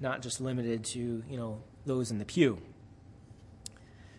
not 0.00 0.20
just 0.20 0.40
limited 0.40 0.84
to 0.86 1.22
you 1.30 1.36
know 1.36 1.62
those 1.86 2.10
in 2.10 2.18
the 2.18 2.24
pew. 2.24 2.58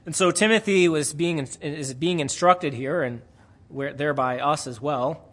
And 0.06 0.16
so 0.16 0.32
Timothy 0.32 0.88
was 0.88 1.14
being 1.14 1.40
is 1.62 1.94
being 1.94 2.20
instructed 2.20 2.74
here, 2.74 3.04
and 3.04 3.22
where, 3.68 3.94
thereby 3.94 4.40
us 4.40 4.66
as 4.66 4.82
well, 4.82 5.30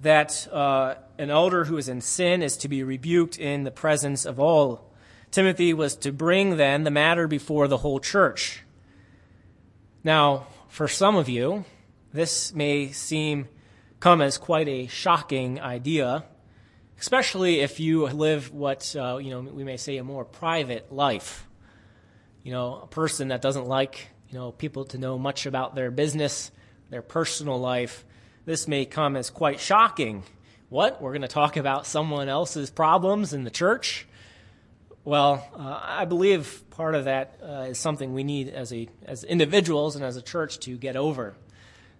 that 0.00 0.46
uh, 0.52 0.94
an 1.18 1.30
elder 1.30 1.64
who 1.64 1.76
is 1.76 1.88
in 1.88 2.00
sin 2.00 2.42
is 2.42 2.56
to 2.58 2.68
be 2.68 2.82
rebuked 2.82 3.38
in 3.38 3.64
the 3.64 3.70
presence 3.70 4.24
of 4.24 4.38
all 4.38 4.86
Timothy 5.30 5.74
was 5.74 5.96
to 5.96 6.12
bring 6.12 6.56
then 6.56 6.84
the 6.84 6.90
matter 6.90 7.28
before 7.28 7.68
the 7.68 7.76
whole 7.76 8.00
church. 8.00 8.62
Now, 10.04 10.46
for 10.68 10.88
some 10.88 11.16
of 11.16 11.28
you, 11.28 11.64
this 12.12 12.54
may 12.54 12.90
seem 12.92 13.48
come 14.00 14.22
as 14.22 14.38
quite 14.38 14.68
a 14.68 14.86
shocking 14.86 15.60
idea, 15.60 16.24
especially 16.98 17.60
if 17.60 17.80
you 17.80 18.06
live 18.06 18.52
what 18.52 18.94
uh, 18.98 19.18
you 19.18 19.30
know 19.30 19.40
we 19.40 19.64
may 19.64 19.76
say 19.76 19.96
a 19.96 20.04
more 20.04 20.24
private 20.24 20.92
life. 20.92 21.46
You 22.46 22.52
know, 22.52 22.78
a 22.84 22.86
person 22.86 23.28
that 23.28 23.42
doesn't 23.42 23.66
like 23.66 24.06
you 24.28 24.38
know 24.38 24.52
people 24.52 24.84
to 24.84 24.98
know 24.98 25.18
much 25.18 25.46
about 25.46 25.74
their 25.74 25.90
business, 25.90 26.52
their 26.90 27.02
personal 27.02 27.58
life. 27.58 28.04
This 28.44 28.68
may 28.68 28.84
come 28.84 29.16
as 29.16 29.30
quite 29.30 29.58
shocking. 29.58 30.22
What? 30.68 31.02
We're 31.02 31.10
going 31.10 31.22
to 31.22 31.28
talk 31.28 31.56
about 31.56 31.88
someone 31.88 32.28
else's 32.28 32.70
problems 32.70 33.32
in 33.32 33.42
the 33.42 33.50
church? 33.50 34.06
Well, 35.04 35.44
uh, 35.58 35.80
I 35.82 36.04
believe 36.04 36.62
part 36.70 36.94
of 36.94 37.06
that 37.06 37.40
uh, 37.42 37.66
is 37.70 37.80
something 37.80 38.14
we 38.14 38.22
need 38.22 38.50
as 38.50 38.72
a 38.72 38.88
as 39.04 39.24
individuals 39.24 39.96
and 39.96 40.04
as 40.04 40.16
a 40.16 40.22
church 40.22 40.60
to 40.60 40.76
get 40.76 40.94
over. 40.94 41.34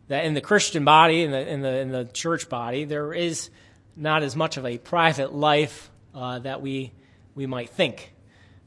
That 0.07 0.27
in 0.27 0.35
the 0.35 0.41
Christian 0.41 0.85
body, 0.85 1.25
in 1.25 1.33
the 1.33 1.41
in 1.41 1.61
the 1.63 1.77
in 1.77 1.91
the 1.91 2.05
church 2.05 2.49
body, 2.49 2.85
there 2.85 3.13
is 3.13 3.51
not 3.97 4.23
as 4.23 4.37
much 4.37 4.59
of 4.59 4.65
a 4.65 4.79
private 4.79 5.35
life 5.35 5.91
uh, 6.15 6.39
that 6.39 6.63
we 6.63 6.93
we 7.35 7.47
might 7.47 7.71
think. 7.71 8.13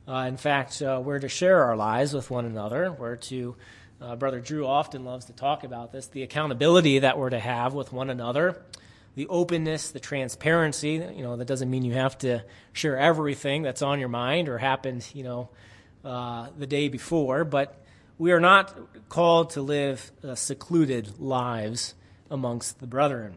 Uh, 0.10 0.26
in 0.28 0.38
fact, 0.38 0.82
uh, 0.82 1.00
we're 1.04 1.20
to 1.20 1.30
share 1.30 1.64
our 1.66 1.76
lives 1.76 2.14
with 2.14 2.32
one 2.32 2.46
another. 2.46 2.92
We're 2.92 3.18
to 3.18 3.56
uh, 4.02 4.16
Brother 4.16 4.40
Drew 4.40 4.66
often 4.66 5.06
loves 5.06 5.26
to 5.26 5.34
talk 5.34 5.64
about 5.64 5.92
this 5.92 6.08
the 6.08 6.24
accountability 6.24 7.00
that 7.00 7.20
we're 7.20 7.30
to 7.30 7.40
have 7.40 7.74
with 7.74 7.94
one 7.94 8.10
another 8.10 8.60
the 9.16 9.28
openness, 9.28 9.92
the 9.92 10.00
transparency. 10.00 10.94
You 10.94 11.24
know, 11.24 11.36
that 11.36 11.46
doesn't 11.46 11.70
mean 11.70 11.84
you 11.84 11.94
have 11.94 12.18
to 12.20 12.44
share 12.72 12.98
everything 12.98 13.64
that's 13.64 13.82
on 13.82 14.00
your 14.00 14.08
mind 14.08 14.48
or 14.48 14.58
happened, 14.58 15.06
you 15.14 15.24
know, 15.24 15.50
uh, 16.06 16.48
the 16.58 16.66
day 16.66 16.88
before, 16.88 17.44
but 17.44 17.84
we 18.18 18.32
are 18.32 18.40
not 18.40 19.10
called 19.10 19.52
to 19.52 19.62
live 19.62 20.12
uh, 20.24 20.36
secluded 20.36 21.20
lives 21.20 21.96
amongst 22.32 22.80
the 22.80 22.88
brethren. 22.88 23.36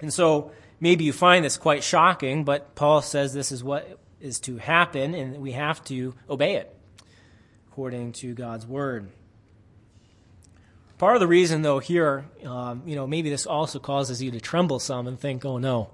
And 0.00 0.12
so 0.12 0.52
maybe 0.78 1.04
you 1.04 1.12
find 1.12 1.44
this 1.44 1.56
quite 1.56 1.82
shocking, 1.82 2.44
but 2.44 2.76
Paul 2.76 3.02
says 3.02 3.34
this 3.34 3.50
is 3.50 3.64
what 3.64 3.98
is 4.26 4.40
to 4.40 4.58
happen, 4.58 5.14
and 5.14 5.38
we 5.38 5.52
have 5.52 5.82
to 5.84 6.14
obey 6.28 6.56
it 6.56 6.76
according 7.70 8.12
to 8.12 8.34
God's 8.34 8.66
word. 8.66 9.08
Part 10.98 11.14
of 11.14 11.20
the 11.20 11.26
reason, 11.26 11.62
though, 11.62 11.78
here, 11.78 12.24
um, 12.44 12.82
you 12.86 12.96
know, 12.96 13.06
maybe 13.06 13.30
this 13.30 13.46
also 13.46 13.78
causes 13.78 14.22
you 14.22 14.30
to 14.32 14.40
tremble 14.40 14.78
some 14.78 15.06
and 15.06 15.20
think, 15.20 15.44
oh 15.44 15.58
no, 15.58 15.90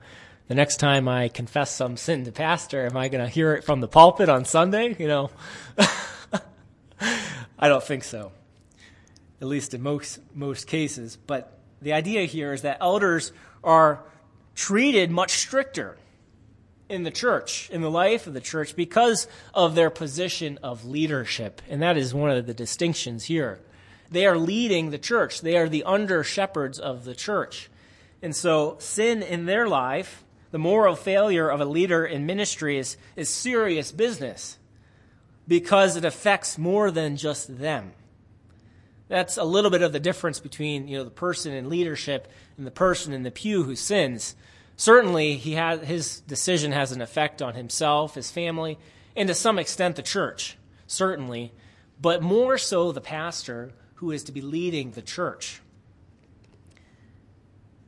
the 0.49 0.55
next 0.55 0.77
time 0.77 1.09
I 1.09 1.29
confess 1.29 1.75
some 1.75 1.97
sin 1.97 2.25
to 2.25 2.33
pastor, 2.33 2.87
am 2.87 2.97
I 2.97 3.09
going 3.09 3.23
to 3.23 3.29
hear 3.29 3.55
it 3.55 3.64
from 3.64 3.81
the 3.81 3.88
pulpit 3.88 4.29
on 4.29 4.45
Sunday? 4.45 4.97
You 4.99 5.09
know, 5.09 5.31
I 7.59 7.68
don't 7.68 7.83
think 7.83 8.05
so, 8.05 8.33
at 9.40 9.47
least 9.49 9.75
in 9.75 9.83
most 9.83 10.21
most 10.35 10.66
cases. 10.66 11.16
But 11.16 11.59
The 11.81 11.92
idea 11.92 12.25
here 12.25 12.53
is 12.53 12.62
that 12.62 12.79
elders 12.81 13.33
are 13.64 14.05
treated 14.55 15.11
much 15.11 15.33
stricter 15.33 15.97
in 16.92 17.05
the 17.05 17.11
church, 17.11 17.70
in 17.70 17.81
the 17.81 17.90
life 17.90 18.26
of 18.26 18.35
the 18.35 18.40
church, 18.40 18.76
because 18.76 19.26
of 19.55 19.74
their 19.74 19.88
position 19.88 20.59
of 20.62 20.85
leadership. 20.85 21.62
And 21.68 21.81
that 21.81 21.96
is 21.96 22.12
one 22.12 22.31
of 22.31 22.46
the 22.46 22.52
distinctions 22.52 23.24
here. 23.24 23.61
They 24.11 24.26
are 24.26 24.37
leading 24.37 24.90
the 24.90 24.98
church, 24.98 25.40
they 25.40 25.57
are 25.57 25.70
the 25.70 25.85
under 25.85 26.22
shepherds 26.22 26.78
of 26.78 27.05
the 27.05 27.14
church. 27.14 27.70
And 28.20 28.37
so, 28.37 28.76
sin 28.78 29.22
in 29.22 29.46
their 29.46 29.66
life, 29.66 30.22
the 30.50 30.59
moral 30.59 30.94
failure 30.94 31.48
of 31.48 31.61
a 31.61 31.64
leader 31.64 32.05
in 32.05 32.26
ministry, 32.26 32.76
is, 32.76 32.98
is 33.16 33.31
serious 33.31 33.90
business 33.90 34.59
because 35.48 35.96
it 35.96 36.05
affects 36.05 36.59
more 36.59 36.90
than 36.90 37.16
just 37.16 37.59
them. 37.59 37.92
That's 39.09 39.38
a 39.38 39.44
little 39.44 39.70
bit 39.70 39.83
of 39.83 39.92
the 39.92 40.00
difference 40.00 40.40
between 40.40 40.88
you 40.88 40.98
know, 40.98 41.05
the 41.05 41.11
person 41.11 41.52
in 41.52 41.70
leadership 41.70 42.31
and 42.59 42.66
the 42.66 42.70
person 42.70 43.12
in 43.14 43.22
the 43.22 43.31
pew 43.31 43.64
who 43.64 43.76
sins. 43.76 44.37
Certainly, 44.77 45.37
he 45.37 45.53
has, 45.53 45.81
his 45.81 46.21
decision 46.21 46.73
has 46.73 46.93
an 46.93 47.01
effect 47.01 47.43
on 47.43 47.55
himself, 47.55 48.15
his 48.15 48.31
family, 48.31 48.79
and 49.15 49.29
to 49.29 49.35
some 49.35 49.59
extent 49.59 49.97
the 49.97 50.03
church, 50.03 50.57
certainly, 50.87 51.53
but 52.01 52.23
more 52.23 52.59
so 52.59 52.91
the 52.91 53.01
pastor 53.01 53.73
who 53.97 54.11
is 54.11 54.25
to 54.25 54.33
be 54.33 54.41
leading 54.41 54.93
the 54.93 55.03
church. 55.03 55.61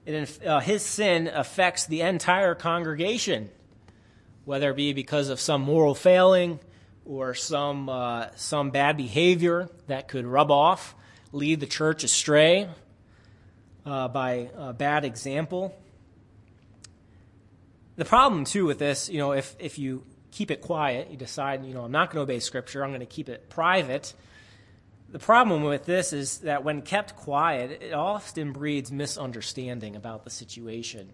Uh, 0.06 0.60
his 0.60 0.82
sin 0.82 1.28
affects 1.28 1.86
the 1.86 2.02
entire 2.02 2.54
congregation, 2.54 3.48
whether 4.44 4.70
it 4.70 4.76
be 4.76 4.92
because 4.92 5.30
of 5.30 5.40
some 5.40 5.62
moral 5.62 5.94
failing 5.94 6.60
or 7.06 7.34
some, 7.34 7.88
uh, 7.88 8.26
some 8.36 8.70
bad 8.70 8.96
behavior 8.96 9.68
that 9.86 10.08
could 10.08 10.26
rub 10.26 10.50
off, 10.50 10.94
lead 11.32 11.58
the 11.58 11.66
church 11.66 12.04
astray 12.04 12.68
uh, 13.86 14.08
by 14.08 14.50
a 14.56 14.72
bad 14.72 15.04
example. 15.04 15.74
The 17.96 18.04
problem, 18.04 18.44
too, 18.44 18.66
with 18.66 18.78
this, 18.78 19.08
you 19.08 19.18
know, 19.18 19.32
if, 19.32 19.54
if 19.58 19.78
you 19.78 20.04
keep 20.32 20.50
it 20.50 20.60
quiet, 20.60 21.10
you 21.10 21.16
decide, 21.16 21.64
you 21.64 21.74
know, 21.74 21.84
I'm 21.84 21.92
not 21.92 22.10
going 22.10 22.26
to 22.26 22.32
obey 22.32 22.40
Scripture, 22.40 22.82
I'm 22.82 22.90
going 22.90 23.00
to 23.00 23.06
keep 23.06 23.28
it 23.28 23.48
private. 23.48 24.14
The 25.10 25.20
problem 25.20 25.62
with 25.62 25.84
this 25.84 26.12
is 26.12 26.38
that 26.38 26.64
when 26.64 26.82
kept 26.82 27.14
quiet, 27.14 27.82
it 27.82 27.92
often 27.92 28.52
breeds 28.52 28.90
misunderstanding 28.90 29.94
about 29.94 30.24
the 30.24 30.30
situation. 30.30 31.12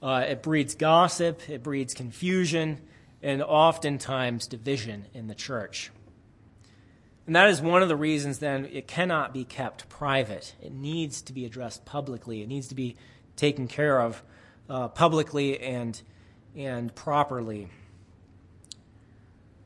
Uh, 0.00 0.24
it 0.28 0.40
breeds 0.40 0.76
gossip, 0.76 1.50
it 1.50 1.64
breeds 1.64 1.94
confusion, 1.94 2.80
and 3.20 3.42
oftentimes 3.42 4.46
division 4.46 5.06
in 5.14 5.26
the 5.26 5.34
church. 5.34 5.90
And 7.26 7.34
that 7.34 7.50
is 7.50 7.60
one 7.60 7.82
of 7.82 7.88
the 7.88 7.96
reasons 7.96 8.38
then 8.38 8.68
it 8.72 8.86
cannot 8.86 9.34
be 9.34 9.44
kept 9.44 9.88
private. 9.88 10.54
It 10.62 10.72
needs 10.72 11.20
to 11.22 11.32
be 11.32 11.44
addressed 11.44 11.84
publicly. 11.84 12.42
It 12.42 12.48
needs 12.48 12.68
to 12.68 12.76
be 12.76 12.96
taken 13.34 13.66
care 13.66 14.00
of 14.00 14.22
uh, 14.68 14.88
publicly 14.88 15.60
and, 15.60 16.00
and 16.56 16.94
properly. 16.94 17.68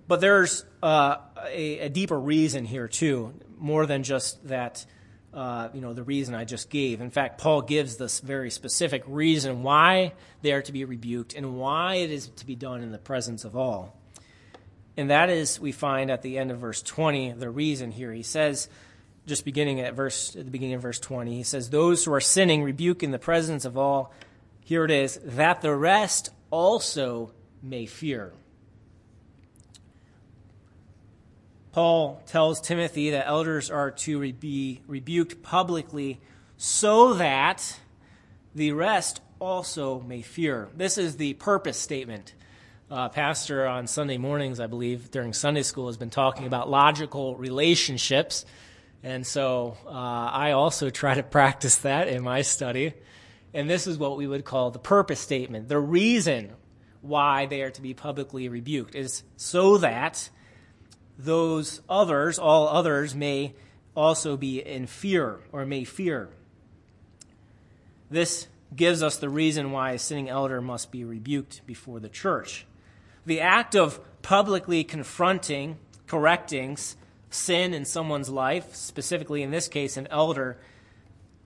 But 0.09 0.21
there's 0.21 0.65
uh, 0.83 1.17
a, 1.47 1.79
a, 1.81 1.89
deeper 1.89 2.19
reason 2.19 2.65
here, 2.65 2.89
too, 2.89 3.35
more 3.59 3.87
than 3.87 4.03
just 4.03 4.47
that, 4.49 4.85
uh, 5.33 5.69
you 5.73 5.81
know, 5.81 5.95
the 5.95 6.03
reason 6.03 6.35
I 6.35 6.45
just 6.45 6.71
gave. 6.71 7.01
In 7.01 7.11
fact, 7.11 7.41
Paul 7.41 7.63
gives 7.63 7.97
this 7.97 8.21
very 8.21 8.51
specific 8.51 9.05
reason 9.07 9.63
why 9.63 10.13
they 10.43 10.53
are 10.53 10.63
to 10.63 10.73
be 10.73 10.85
rebuked 10.85 11.35
and 11.35 11.57
why 11.57 11.95
it 11.95 12.11
is 12.11 12.29
to 12.37 12.47
be 12.47 12.57
done 12.57 12.83
in 12.83 12.93
the 12.93 12.99
presence 12.99 13.45
of 13.45 13.57
all. 13.57 13.97
And 14.97 15.09
that 15.11 15.31
is, 15.31 15.59
we 15.59 15.73
find 15.73 16.11
at 16.11 16.23
the 16.23 16.37
end 16.37 16.51
of 16.51 16.59
verse 16.59 16.83
20, 16.83 17.33
the 17.33 17.49
reason 17.49 17.91
here. 17.91 18.13
He 18.13 18.23
says, 18.23 18.69
just 19.27 19.45
beginning 19.45 19.81
at 19.81 19.95
verse 19.95 20.37
at 20.37 20.45
the 20.45 20.51
beginning 20.51 20.75
of 20.75 20.83
verse 20.83 20.99
20, 20.99 21.35
he 21.35 21.43
says, 21.43 21.71
Those 21.71 22.05
who 22.05 22.13
are 22.13 22.21
sinning 22.21 22.63
rebuke 22.63 23.03
in 23.03 23.13
the 23.13 23.19
presence 23.19 23.65
of 23.65 23.79
all 23.79 24.13
here 24.65 24.85
it 24.85 24.91
is, 24.91 25.19
that 25.25 25.61
the 25.61 25.75
rest 25.75 26.31
also 26.51 27.33
may 27.63 27.87
fear. 27.87 28.33
Paul 31.73 32.23
tells 32.27 32.61
Timothy 32.61 33.11
that 33.11 33.27
elders 33.27 33.71
are 33.71 33.91
to 33.91 34.33
be 34.35 34.83
rebuked 34.87 35.43
publicly 35.43 36.21
so 36.59 37.15
that 37.15 37.79
the 38.55 38.73
rest 38.73 39.23
also 39.39 40.01
may 40.01 40.21
fear. 40.21 40.69
This 40.77 40.99
is 40.99 41.17
the 41.17 41.33
purpose 41.35 41.79
statement. 41.79 42.35
Uh, 42.91 43.09
pastor 43.09 43.67
on 43.67 43.87
Sunday 43.87 44.19
mornings, 44.19 44.61
I 44.61 44.67
believe, 44.67 45.11
during 45.11 45.33
Sunday 45.33 45.63
school, 45.63 45.87
has 45.87 45.97
been 45.97 46.11
talking 46.11 46.47
about 46.47 46.69
logical 46.69 47.37
relationships. 47.37 48.45
And 49.03 49.27
so 49.27 49.79
uh, 49.87 49.91
I 49.91 50.53
also 50.53 50.91
try 50.91 51.15
to 51.15 51.23
practice 51.23 51.77
that 51.77 52.07
in 52.07 52.23
my 52.23 52.43
study. 52.43 52.93
And 53.55 53.69
this 53.69 53.87
is 53.87 53.99
what 53.99 54.17
we 54.17 54.27
would 54.27 54.45
call 54.45 54.71
the 54.71 54.79
purpose 54.79 55.21
statement. 55.21 55.69
The 55.69 55.79
reason 55.79 56.53
why 57.01 57.47
they 57.47 57.63
are 57.63 57.71
to 57.71 57.83
be 57.83 57.95
publicly 57.95 58.49
rebuked 58.49 58.95
is 58.95 59.23
so 59.37 59.79
that 59.79 60.31
those 61.19 61.81
others, 61.89 62.39
all 62.39 62.69
others, 62.69 63.15
may 63.15 63.55
also 63.95 64.37
be 64.37 64.61
in 64.61 64.87
fear 64.87 65.41
or 65.53 65.67
may 65.67 65.85
fear. 65.85 66.31
This 68.11 68.49
gives 68.75 69.03
us 69.03 69.17
the 69.17 69.29
reason 69.29 69.71
why 69.71 69.93
a 69.93 69.99
sinning 69.99 70.29
elder 70.29 70.61
must 70.61 70.91
be 70.91 71.05
rebuked 71.05 71.67
before 71.67 72.01
the 72.01 72.09
church. 72.09 72.67
The 73.27 73.41
act 73.41 73.75
of 73.75 74.01
publicly 74.23 74.85
confronting, 74.85 75.79
correcting 76.07 76.79
sin 77.31 77.75
in 77.75 77.85
someone's 77.85 78.29
life, 78.29 78.75
specifically 78.75 79.43
in 79.43 79.51
this 79.51 79.69
case, 79.69 79.97
an 79.97 80.07
elder, 80.09 80.59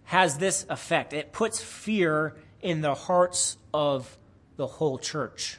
has 0.07 0.39
this 0.39 0.65
effect 0.69 1.13
it 1.13 1.33
puts 1.33 1.61
fear 1.61 2.35
in 2.63 2.81
the 2.81 2.95
hearts 2.95 3.59
of 3.75 4.17
the 4.57 4.67
whole 4.67 4.99
church, 4.99 5.59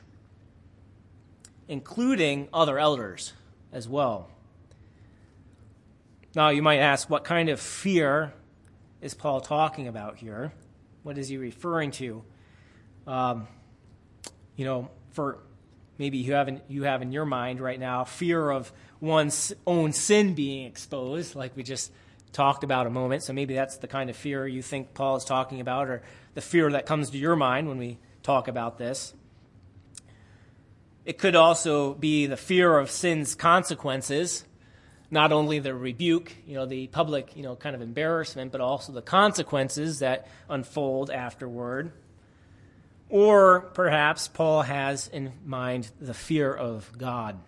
including 1.68 2.48
other 2.54 2.80
elders 2.80 3.34
as 3.72 3.88
well. 3.88 4.30
Now, 6.36 6.50
you 6.50 6.62
might 6.62 6.80
ask, 6.80 7.10
what 7.10 7.24
kind 7.24 7.50
of 7.50 7.60
fear 7.60 8.34
is 9.02 9.14
Paul 9.14 9.42
talking 9.42 9.88
about 9.88 10.18
here? 10.18 10.54
What 11.04 11.18
is 11.18 11.30
he 11.30 11.38
referring 11.38 11.92
to? 11.92 12.24
Um, 13.06 13.48
you 14.56 14.66
know, 14.66 14.90
for 15.12 15.40
maybe 15.98 16.20
you 16.20 16.34
have, 16.34 16.48
in, 16.48 16.62
you 16.68 16.84
have 16.84 17.02
in 17.02 17.12
your 17.12 17.26
mind 17.26 17.60
right 17.60 17.80
now 17.80 18.04
fear 18.04 18.50
of 18.50 18.72
one's 19.00 19.54
own 19.66 19.94
sin 19.94 20.36
being 20.36 20.66
exposed, 20.66 21.36
like 21.36 21.56
we 21.56 21.64
just 21.64 21.92
talked 22.32 22.63
about 22.63 22.88
a 22.88 22.90
moment. 22.90 23.24
So 23.24 23.34
maybe 23.34 23.54
that's 23.54 23.78
the 23.78 23.88
kind 23.88 24.10
of 24.10 24.16
fear 24.16 24.48
you 24.48 24.62
think 24.62 24.94
Paul 24.94 25.16
is 25.16 25.26
talking 25.26 25.60
about, 25.60 25.90
or 25.90 26.04
the 26.34 26.42
fear 26.42 26.72
that 26.72 26.86
comes 26.86 27.10
to 27.12 27.18
your 27.18 27.36
mind 27.36 27.68
when 27.68 27.78
we 27.78 28.00
talk 28.24 28.48
about 28.48 28.78
this. 28.78 29.13
It 31.06 31.18
could 31.18 31.36
also 31.36 31.94
be 31.94 32.26
the 32.26 32.36
fear 32.36 32.78
of 32.78 32.92
sin's 32.92 33.34
consequences, 33.34 34.44
not 35.10 35.32
only 35.32 35.60
the 35.60 35.74
rebuke, 35.74 36.36
you 36.46 36.56
know, 36.56 36.66
the 36.66 36.88
public, 36.88 37.36
you 37.38 37.44
know, 37.44 37.56
kind 37.56 37.76
of 37.76 37.82
embarrassment, 37.82 38.52
but 38.52 38.60
also 38.60 38.92
the 38.92 39.02
consequences 39.02 40.00
that 40.00 40.28
unfold 40.50 41.10
afterward. 41.10 41.94
Or 43.10 43.62
perhaps 43.62 44.28
Paul 44.28 44.63
has 44.63 45.08
in 45.08 45.32
mind 45.46 45.90
the 46.02 46.13
fear 46.13 46.54
of 46.54 46.92
God. 46.98 47.40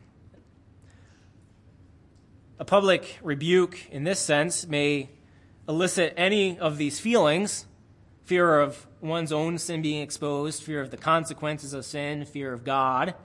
A 2.60 2.66
public 2.66 3.18
rebuke, 3.24 3.90
in 3.90 4.04
this 4.04 4.20
sense, 4.20 4.68
may 4.68 5.10
elicit 5.68 6.14
any 6.18 6.60
of 6.60 6.78
these 6.78 7.00
feelings 7.00 7.66
fear 8.26 8.60
of 8.60 8.86
one's 9.02 9.32
own 9.32 9.58
sin 9.58 9.82
being 9.82 10.04
exposed, 10.04 10.62
fear 10.62 10.82
of 10.82 10.92
the 10.92 10.98
consequences 10.98 11.74
of 11.74 11.84
sin, 11.84 12.26
fear 12.26 12.54
of 12.54 12.64
God. 12.64 13.16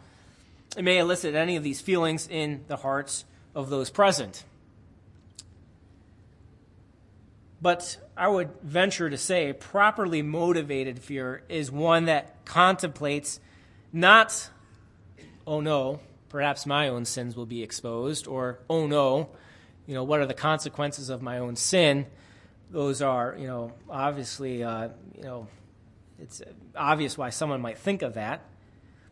It 0.77 0.83
may 0.83 0.99
elicit 0.99 1.35
any 1.35 1.57
of 1.57 1.63
these 1.63 1.81
feelings 1.81 2.27
in 2.27 2.65
the 2.69 2.77
hearts 2.77 3.25
of 3.55 3.71
those 3.71 3.91
present. 3.91 4.45
But 7.61 7.99
I 8.17 8.29
would 8.29 8.51
venture 8.63 9.11
to 9.11 9.19
say 9.19 9.53
properly 9.53 10.23
motivated 10.23 11.01
fear 11.01 11.43
is 11.49 11.71
one 11.71 12.07
that 12.07 12.45
contemplates 12.45 13.41
not, 13.93 14.49
oh 15.47 15.61
no, 15.61 16.01
perhaps 16.35 16.67
my 16.67 16.89
own 16.89 17.05
sins 17.05 17.37
will 17.37 17.47
be 17.47 17.63
exposed, 17.63 18.27
or, 18.27 18.59
oh 18.69 18.89
no, 18.89 19.29
you 19.87 19.95
know, 19.95 20.03
what 20.03 20.19
are 20.19 20.27
the 20.27 20.35
consequences 20.35 21.09
of 21.09 21.23
my 21.23 21.39
own 21.39 21.55
sin? 21.55 22.05
Those 22.73 23.01
are, 23.01 23.37
you 23.39 23.47
know, 23.47 23.71
obviously, 23.89 24.65
uh, 24.65 24.89
you 25.17 25.23
know, 25.23 25.47
it's 26.19 26.43
obvious 26.75 27.17
why 27.17 27.31
someone 27.31 27.61
might 27.61 27.79
think 27.79 28.03
of 28.03 28.15
that. 28.15 28.43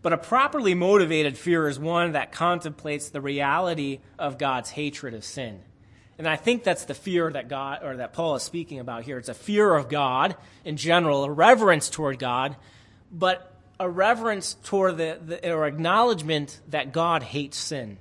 But 0.02 0.12
a 0.12 0.18
properly 0.18 0.74
motivated 0.74 1.38
fear 1.38 1.68
is 1.68 1.78
one 1.78 2.10
that 2.10 2.32
contemplates 2.32 3.10
the 3.10 3.20
reality 3.20 4.00
of 4.18 4.36
God's 4.36 4.70
hatred 4.70 5.14
of 5.14 5.24
sin. 5.24 5.60
And 6.18 6.26
I 6.26 6.34
think 6.34 6.64
that's 6.64 6.86
the 6.86 6.94
fear 6.94 7.30
that 7.30 7.48
God 7.48 7.84
or 7.84 7.98
that 7.98 8.14
Paul 8.14 8.34
is 8.34 8.42
speaking 8.42 8.80
about 8.80 9.04
here. 9.04 9.16
It's 9.16 9.28
a 9.28 9.34
fear 9.34 9.72
of 9.76 9.88
God 9.88 10.34
in 10.64 10.76
general, 10.76 11.22
a 11.22 11.30
reverence 11.30 11.88
toward 11.88 12.18
God, 12.18 12.56
but 13.12 13.51
a 13.82 13.88
reverence 13.88 14.54
toward 14.62 14.96
the, 14.96 15.18
the 15.20 15.52
or 15.52 15.66
acknowledgement 15.66 16.60
that 16.68 16.92
God 16.92 17.24
hates 17.24 17.58
sin. 17.58 17.98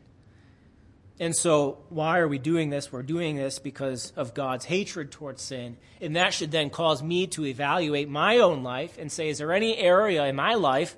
And 1.20 1.36
so, 1.36 1.80
why 1.90 2.20
are 2.20 2.28
we 2.28 2.38
doing 2.38 2.70
this? 2.70 2.92
We're 2.92 3.02
doing 3.02 3.36
this 3.36 3.58
because 3.58 4.14
of 4.16 4.36
God's 4.36 4.64
hatred 4.66 5.12
towards 5.12 5.42
sin. 5.42 5.78
And 6.00 6.16
that 6.16 6.36
should 6.36 6.52
then 6.52 6.70
cause 6.70 7.02
me 7.02 7.26
to 7.28 7.46
evaluate 7.46 8.10
my 8.10 8.38
own 8.38 8.62
life 8.62 9.00
and 9.00 9.12
say, 9.12 9.30
is 9.30 9.40
there 9.40 9.52
any 9.52 9.76
area 9.76 10.24
in 10.26 10.36
my 10.36 10.54
life 10.54 10.96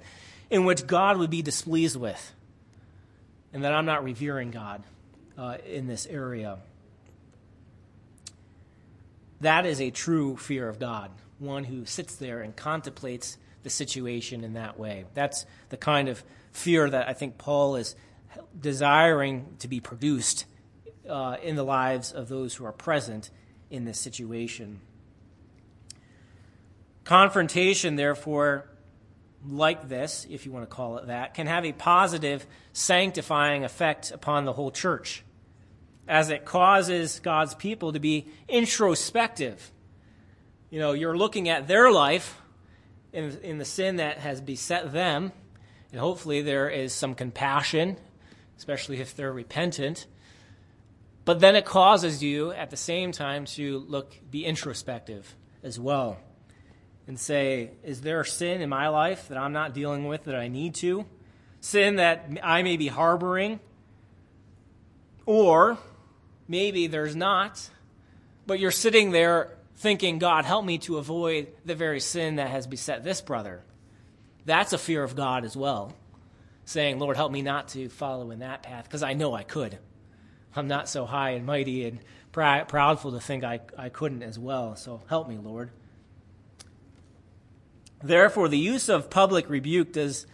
in 0.50 0.66
which 0.66 0.86
God 0.86 1.18
would 1.18 1.30
be 1.30 1.42
displeased 1.42 1.96
with? 1.96 2.34
And 3.54 3.64
that 3.64 3.74
I'm 3.74 3.86
not 3.86 4.04
revering 4.04 4.52
God 4.52 4.84
uh, 5.38 5.58
in 5.66 5.88
this 5.88 6.06
area. 6.08 6.58
That 9.40 9.66
is 9.66 9.80
a 9.80 9.92
true 9.92 10.36
fear 10.36 10.68
of 10.68 10.78
God, 10.78 11.10
one 11.40 11.64
who 11.64 11.86
sits 11.86 12.18
there 12.18 12.42
and 12.42 12.54
contemplates 12.54 13.38
the 13.64 13.70
situation 13.70 14.44
in 14.44 14.54
that 14.54 14.78
way. 14.78 15.06
That's 15.14 15.46
the 15.70 15.78
kind 15.78 16.10
of 16.10 16.24
fear 16.52 16.90
that 16.90 17.08
I 17.08 17.14
think 17.14 17.38
Paul 17.38 17.76
is 17.76 17.96
desiring 18.60 19.56
to 19.60 19.68
be 19.68 19.80
produced 19.80 20.46
uh, 21.10 21.38
in 21.42 21.56
the 21.56 21.64
lives 21.64 22.12
of 22.12 22.30
those 22.30 22.56
who 22.56 22.66
are 22.66 22.72
present 22.72 23.30
in 23.70 23.86
this 23.86 24.00
situation. 24.00 24.82
Confrontation, 27.04 27.96
therefore, 27.96 28.70
like 29.46 29.90
this, 29.90 30.26
if 30.30 30.46
you 30.46 30.52
want 30.52 30.64
to 30.64 30.74
call 30.74 30.98
it 30.98 31.08
that, 31.08 31.34
can 31.34 31.48
have 31.48 31.66
a 31.66 31.74
positive 31.74 32.46
sanctifying 32.72 33.66
effect 33.66 34.12
upon 34.12 34.46
the 34.46 34.54
whole 34.54 34.72
church 34.72 35.24
as 36.08 36.30
it 36.30 36.46
causes 36.46 37.20
God's 37.20 37.56
people 37.56 37.94
to 37.94 38.00
be 38.00 38.28
introspective. 38.48 39.72
You 40.70 40.80
know, 40.80 40.94
you're 40.94 41.18
looking 41.18 41.50
at 41.50 41.68
their 41.68 41.92
life 41.92 42.42
in, 43.14 43.38
in 43.44 43.58
the 43.60 43.66
sin 43.66 43.98
that 43.98 44.18
has 44.18 44.42
beset 44.42 44.92
them, 44.92 45.32
and 45.92 46.00
hopefully 46.00 46.42
there 46.42 46.70
is 46.70 46.92
some 46.92 47.16
compassion 47.16 47.98
especially 48.58 49.02
if 49.02 49.16
they're 49.16 49.34
repentant. 49.34 50.08
But 51.26 51.40
then 51.40 51.56
it 51.56 51.66
causes 51.66 52.24
you 52.24 52.52
at 52.52 52.70
the 52.70 52.78
same 52.78 53.12
time 53.12 53.46
to 53.58 53.80
look, 53.80 54.18
be 54.30 54.46
introspective 54.46 55.36
as 55.64 55.80
well 55.80 56.18
and 57.08 57.20
say, 57.20 57.72
is 57.84 58.02
there 58.02 58.22
a 58.22 58.26
sin 58.26 58.62
in 58.62 58.70
my 58.70 58.88
life 58.88 59.28
that 59.28 59.38
I'm 59.38 59.52
not 59.52 59.74
dealing 59.74 60.08
with 60.08 60.26
that 60.26 60.36
I 60.36 60.48
need 60.48 60.76
to? 60.76 61.06
Sin 61.60 61.98
that 61.98 62.30
I 62.42 62.64
may 62.64 62.78
be 62.78 62.88
harboring? 62.88 63.60
Or 65.26 65.78
maybe 66.48 66.88
there's 66.88 67.16
not, 67.16 67.70
but 68.46 68.60
you're 68.60 68.72
sitting 68.72 69.12
there 69.12 69.58
thinking, 69.84 70.18
God, 70.18 70.46
help 70.46 70.64
me 70.64 70.78
to 70.80 70.98
avoid 70.98 71.50
the 71.66 71.76
very 71.76 72.00
sin 72.00 72.38
that 72.38 72.50
has 72.50 72.66
beset 72.66 73.04
this 73.04 73.20
brother. 73.22 73.62
That's 74.46 74.72
a 74.72 74.78
fear 74.78 75.04
of 75.04 75.16
God 75.16 75.44
as 75.46 75.56
well 75.56 75.94
saying, 76.66 77.00
Lord, 77.00 77.18
help 77.18 77.32
me 77.32 77.42
not 77.42 77.68
to 77.70 77.90
follow 77.90 78.32
in 78.32 78.40
that 78.40 78.64
path 78.64 78.86
because 78.86 79.04
I 79.04 79.14
know 79.14 79.34
I 79.34 79.44
could. 79.44 79.78
I'm 80.56 80.70
not 80.70 80.88
so 80.88 81.06
high 81.06 81.32
and 81.32 81.46
mighty 81.46 81.86
and 81.86 82.00
pr- 82.32 82.42
proudful 82.42 83.12
to 83.12 83.20
think 83.20 83.44
I, 83.44 83.60
I 83.78 83.90
couldn't 83.90 84.24
as 84.24 84.40
well. 84.40 84.78
So 84.78 85.02
help 85.10 85.28
me, 85.28 85.38
Lord. 85.38 85.72
Therefore, 88.02 88.48
the 88.48 88.58
use 88.58 88.88
of 88.88 89.10
public 89.10 89.50
rebuke 89.50 89.92
does 89.92 90.26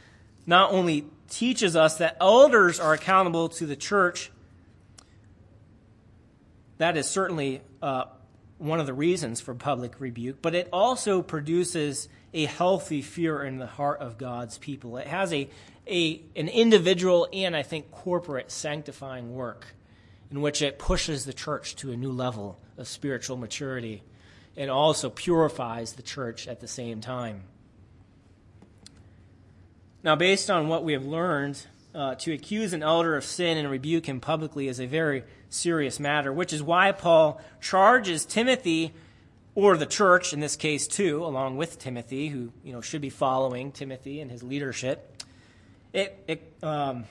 not 0.46 0.72
only 0.72 1.06
teaches 1.30 1.76
us 1.76 1.98
that 1.98 2.18
elders 2.22 2.80
are 2.80 2.94
accountable 2.94 3.50
to 3.50 3.66
the 3.66 3.76
church. 3.76 4.32
That 6.78 6.98
is 6.98 7.08
certainly 7.08 7.62
uh, 7.82 8.06
one 8.60 8.80
of 8.80 8.86
the 8.86 8.94
reasons 8.94 9.42
for 9.42 9.56
public 9.56 10.00
rebuke, 10.00 10.42
but 10.42 10.54
it 10.54 10.70
also 10.72 11.22
produces 11.22 12.08
a 12.34 12.46
healthy 12.46 13.02
fear 13.02 13.42
in 13.42 13.58
the 13.58 13.66
heart 13.66 14.00
of 14.02 14.18
God's 14.18 14.58
people. 14.58 14.98
It 14.98 15.08
has 15.08 15.34
a, 15.34 15.50
a, 15.88 16.22
an 16.36 16.50
individual 16.50 17.28
and, 17.34 17.56
I 17.56 17.64
think, 17.64 17.90
corporate 17.90 18.52
sanctifying 18.52 19.34
work 19.34 19.74
in 20.30 20.42
which 20.42 20.62
it 20.62 20.78
pushes 20.78 21.26
the 21.26 21.34
church 21.34 21.76
to 21.78 21.92
a 21.92 21.98
new 21.98 22.12
level 22.12 22.60
of 22.78 22.88
spiritual 22.88 23.38
maturity 23.38 24.04
and 24.56 24.70
also 24.70 25.10
purifies 25.10 25.94
the 25.94 26.04
church 26.04 26.48
at 26.48 26.60
the 26.60 26.68
same 26.68 27.02
time. 27.02 27.44
Now, 30.04 30.16
based 30.16 30.52
on 30.52 30.68
what 30.68 30.84
we 30.84 30.94
have 30.94 31.06
learned, 31.06 31.66
uh, 31.94 32.16
to 32.16 32.32
accuse 32.34 32.74
an 32.74 32.84
elder 32.84 33.16
of 33.16 33.24
sin 33.24 33.58
and 33.58 33.70
rebuke 33.70 34.06
him 34.06 34.20
publicly 34.20 34.68
is 34.68 34.80
a 34.80 34.86
very 34.86 35.24
serious 35.50 36.00
matter, 36.00 36.32
which 36.32 36.54
is 36.54 36.62
why 36.64 36.92
Paul 36.92 37.42
charges 37.60 38.26
Timothy 38.26 38.94
or 39.56 39.78
the 39.78 39.86
church 39.86 40.34
in 40.34 40.40
this 40.40 40.56
case 40.56 40.88
too, 40.88 41.24
along 41.26 41.58
with 41.58 41.80
Timothy, 41.80 42.30
who 42.30 42.52
you 42.64 42.72
know 42.72 42.82
should 42.82 43.02
be 43.02 43.10
following 43.10 43.72
Timothy 43.72 44.22
and 44.22 44.30
his 44.32 44.44
leadership 44.44 45.20
it, 45.94 46.24
it, 46.28 46.54
um, 46.64 47.06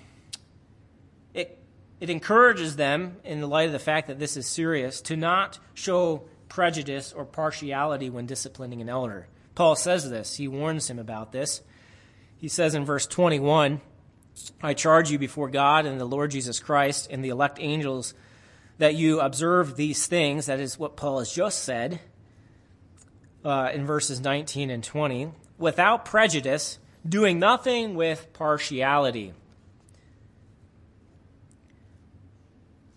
it, 1.34 1.58
it 2.00 2.10
encourages 2.10 2.76
them, 2.76 3.16
in 3.24 3.40
the 3.40 3.46
light 3.48 3.66
of 3.66 3.72
the 3.72 3.78
fact 3.78 4.06
that 4.08 4.18
this 4.18 4.36
is 4.36 4.46
serious, 4.46 5.00
to 5.02 5.16
not 5.16 5.58
show 5.74 6.24
prejudice 6.48 7.12
or 7.12 7.24
partiality 7.24 8.10
when 8.10 8.26
disciplining 8.26 8.80
an 8.80 8.88
elder. 8.88 9.26
Paul 9.54 9.74
says 9.76 10.08
this. 10.08 10.36
He 10.36 10.48
warns 10.48 10.88
him 10.88 10.98
about 10.98 11.32
this. 11.32 11.62
He 12.36 12.48
says 12.48 12.74
in 12.74 12.84
verse 12.84 13.06
21 13.06 13.80
I 14.62 14.74
charge 14.74 15.10
you 15.10 15.18
before 15.18 15.50
God 15.50 15.84
and 15.84 16.00
the 16.00 16.04
Lord 16.04 16.30
Jesus 16.30 16.60
Christ 16.60 17.08
and 17.10 17.24
the 17.24 17.30
elect 17.30 17.58
angels 17.60 18.14
that 18.78 18.94
you 18.94 19.20
observe 19.20 19.76
these 19.76 20.06
things. 20.06 20.46
That 20.46 20.60
is 20.60 20.78
what 20.78 20.96
Paul 20.96 21.18
has 21.18 21.32
just 21.32 21.64
said 21.64 22.00
uh, 23.44 23.70
in 23.74 23.84
verses 23.84 24.20
19 24.20 24.70
and 24.70 24.82
20. 24.82 25.32
Without 25.58 26.04
prejudice 26.04 26.78
doing 27.06 27.38
nothing 27.38 27.94
with 27.94 28.32
partiality. 28.32 29.32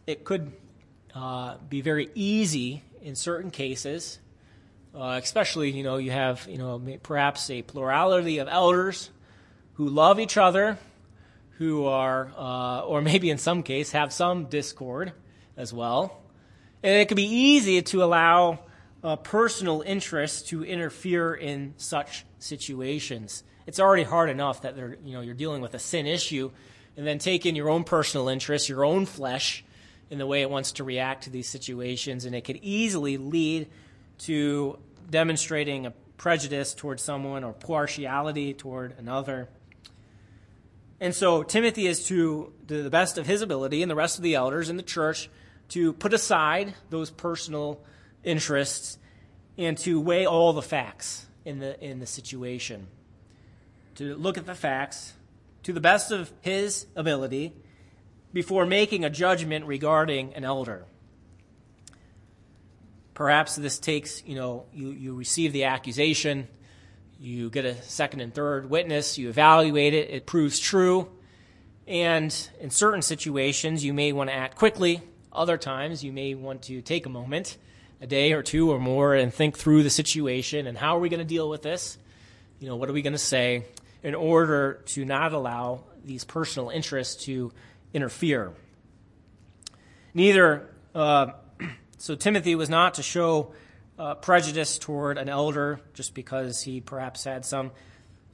It 0.05 0.23
could 0.23 0.51
uh, 1.15 1.57
be 1.69 1.81
very 1.81 2.09
easy 2.15 2.83
in 3.01 3.15
certain 3.15 3.51
cases, 3.51 4.19
uh, 4.93 5.19
especially 5.21 5.71
you 5.71 5.83
know 5.83 5.97
you 5.97 6.11
have 6.11 6.47
you 6.49 6.57
know 6.57 6.81
perhaps 7.03 7.49
a 7.49 7.61
plurality 7.61 8.39
of 8.39 8.47
elders 8.47 9.09
who 9.73 9.87
love 9.87 10.19
each 10.19 10.37
other, 10.37 10.77
who 11.57 11.85
are 11.85 12.31
uh, 12.37 12.81
or 12.81 13.01
maybe 13.01 13.29
in 13.29 13.37
some 13.37 13.63
case 13.63 13.91
have 13.91 14.11
some 14.11 14.45
discord 14.45 15.13
as 15.57 15.73
well, 15.73 16.21
and 16.83 16.95
it 16.95 17.07
could 17.07 17.17
be 17.17 17.23
easy 17.23 17.81
to 17.81 18.03
allow 18.03 18.59
uh, 19.03 19.15
personal 19.15 19.81
interests 19.81 20.49
to 20.49 20.63
interfere 20.63 21.33
in 21.33 21.73
such 21.77 22.25
situations. 22.39 23.43
It's 23.67 23.79
already 23.79 24.03
hard 24.03 24.29
enough 24.29 24.61
that 24.63 24.75
they're, 24.75 24.97
you 25.03 25.13
know, 25.13 25.21
you're 25.21 25.35
dealing 25.35 25.61
with 25.61 25.73
a 25.73 25.79
sin 25.79 26.07
issue, 26.07 26.51
and 26.97 27.05
then 27.07 27.19
take 27.19 27.45
in 27.45 27.55
your 27.55 27.69
own 27.69 27.83
personal 27.83 28.29
interests, 28.29 28.67
your 28.67 28.83
own 28.83 29.05
flesh, 29.05 29.63
in 30.09 30.17
the 30.17 30.27
way 30.27 30.41
it 30.41 30.49
wants 30.49 30.73
to 30.73 30.83
react 30.83 31.23
to 31.23 31.29
these 31.29 31.47
situations, 31.47 32.25
and 32.25 32.35
it 32.35 32.43
could 32.43 32.59
easily 32.61 33.17
lead 33.17 33.69
to 34.17 34.77
demonstrating 35.09 35.85
a 35.85 35.91
prejudice 36.17 36.73
towards 36.73 37.01
someone 37.01 37.43
or 37.43 37.53
partiality 37.53 38.53
toward 38.53 38.93
another. 38.99 39.47
And 40.99 41.15
so 41.15 41.43
Timothy 41.43 41.87
is 41.87 42.05
to, 42.07 42.53
to 42.67 42.83
the 42.83 42.89
best 42.89 43.17
of 43.17 43.25
his 43.25 43.41
ability, 43.41 43.81
and 43.81 43.89
the 43.89 43.95
rest 43.95 44.17
of 44.17 44.23
the 44.23 44.35
elders 44.35 44.69
in 44.69 44.77
the 44.77 44.83
church, 44.83 45.29
to 45.71 45.93
put 45.93 46.13
aside 46.13 46.73
those 46.89 47.09
personal 47.09 47.83
interests 48.23 48.97
and 49.57 49.77
to 49.79 49.99
weigh 49.99 50.25
all 50.25 50.53
the 50.53 50.61
facts 50.61 51.25
in 51.43 51.59
the, 51.59 51.83
in 51.83 51.99
the 51.99 52.05
situation 52.05 52.87
to 53.95 54.15
look 54.15 54.37
at 54.37 54.45
the 54.45 54.55
facts 54.55 55.13
to 55.63 55.73
the 55.73 55.79
best 55.79 56.11
of 56.11 56.31
his 56.41 56.87
ability 56.95 57.53
before 58.33 58.65
making 58.65 59.05
a 59.05 59.09
judgment 59.09 59.65
regarding 59.65 60.33
an 60.33 60.43
elder. 60.43 60.85
Perhaps 63.13 63.57
this 63.57 63.77
takes, 63.77 64.25
you 64.25 64.35
know, 64.35 64.65
you, 64.73 64.89
you 64.89 65.13
receive 65.13 65.53
the 65.53 65.65
accusation, 65.65 66.47
you 67.19 67.49
get 67.49 67.65
a 67.65 67.75
second 67.83 68.21
and 68.21 68.33
third 68.33 68.69
witness, 68.69 69.17
you 69.17 69.29
evaluate 69.29 69.93
it, 69.93 70.09
it 70.09 70.25
proves 70.25 70.59
true. 70.59 71.11
And 71.85 72.35
in 72.59 72.69
certain 72.69 73.01
situations, 73.01 73.83
you 73.83 73.93
may 73.93 74.13
want 74.13 74.29
to 74.29 74.35
act 74.35 74.57
quickly. 74.57 75.01
Other 75.33 75.57
times, 75.57 76.03
you 76.03 76.11
may 76.11 76.35
want 76.35 76.63
to 76.63 76.81
take 76.81 77.05
a 77.05 77.09
moment, 77.09 77.57
a 78.01 78.07
day 78.07 78.33
or 78.33 78.43
two 78.43 78.71
or 78.71 78.79
more, 78.79 79.15
and 79.15 79.33
think 79.33 79.57
through 79.57 79.83
the 79.83 79.89
situation 79.89 80.67
and 80.67 80.77
how 80.77 80.97
are 80.97 80.99
we 80.99 81.09
going 81.09 81.19
to 81.19 81.25
deal 81.25 81.49
with 81.49 81.61
this? 81.61 81.97
You 82.59 82.67
know, 82.67 82.75
what 82.75 82.89
are 82.89 82.93
we 82.93 83.01
going 83.01 83.13
to 83.13 83.19
say? 83.19 83.65
in 84.03 84.15
order 84.15 84.81
to 84.85 85.05
not 85.05 85.33
allow 85.33 85.83
these 86.03 86.23
personal 86.23 86.69
interests 86.69 87.25
to 87.25 87.51
interfere. 87.93 88.53
Neither, 90.13 90.69
uh, 90.95 91.27
so 91.97 92.15
Timothy 92.15 92.55
was 92.55 92.69
not 92.69 92.95
to 92.95 93.03
show 93.03 93.53
uh, 93.99 94.15
prejudice 94.15 94.79
toward 94.79 95.17
an 95.17 95.29
elder 95.29 95.79
just 95.93 96.15
because 96.15 96.61
he 96.61 96.81
perhaps 96.81 97.23
had 97.23 97.45
some, 97.45 97.71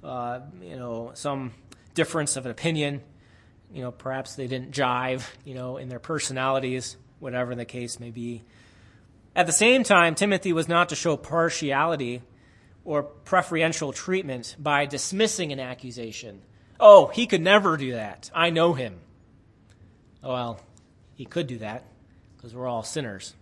uh, 0.04 0.40
you 0.62 0.78
know, 0.78 1.12
some 1.14 1.52
difference 1.94 2.38
of 2.38 2.46
an 2.46 2.52
opinion. 2.52 3.02
You 3.74 3.84
know, 3.84 3.92
perhaps 3.92 4.36
they 4.36 4.48
didn't 4.48 4.72
jive, 4.72 5.28
you 5.44 5.54
know, 5.54 5.78
in 5.78 5.90
their 5.90 6.00
personalities, 6.00 6.98
whatever 7.20 7.56
the 7.56 7.66
case 7.66 8.00
may 8.00 8.12
be. 8.12 8.44
At 9.36 9.46
the 9.46 9.52
same 9.52 9.84
time, 9.84 10.16
Timothy 10.16 10.54
was 10.54 10.68
not 10.68 10.90
to 10.90 10.96
show 10.96 11.18
partiality 11.18 12.22
or 12.86 13.04
preferential 13.04 13.92
treatment 13.92 14.56
by 14.58 14.86
dismissing 14.86 15.52
an 15.52 15.60
accusation. 15.60 16.42
Oh, 16.80 17.08
he 17.08 17.28
could 17.28 17.42
never 17.42 17.78
do 17.78 17.92
that. 17.92 18.32
I 18.34 18.50
know 18.50 18.74
him. 18.74 19.00
Well, 20.24 20.60
he 21.16 21.26
could 21.26 21.48
do 21.48 21.58
that 21.60 21.86
because 22.36 22.56
we're 22.56 22.68
all 22.68 22.84
sinners. 22.84 23.34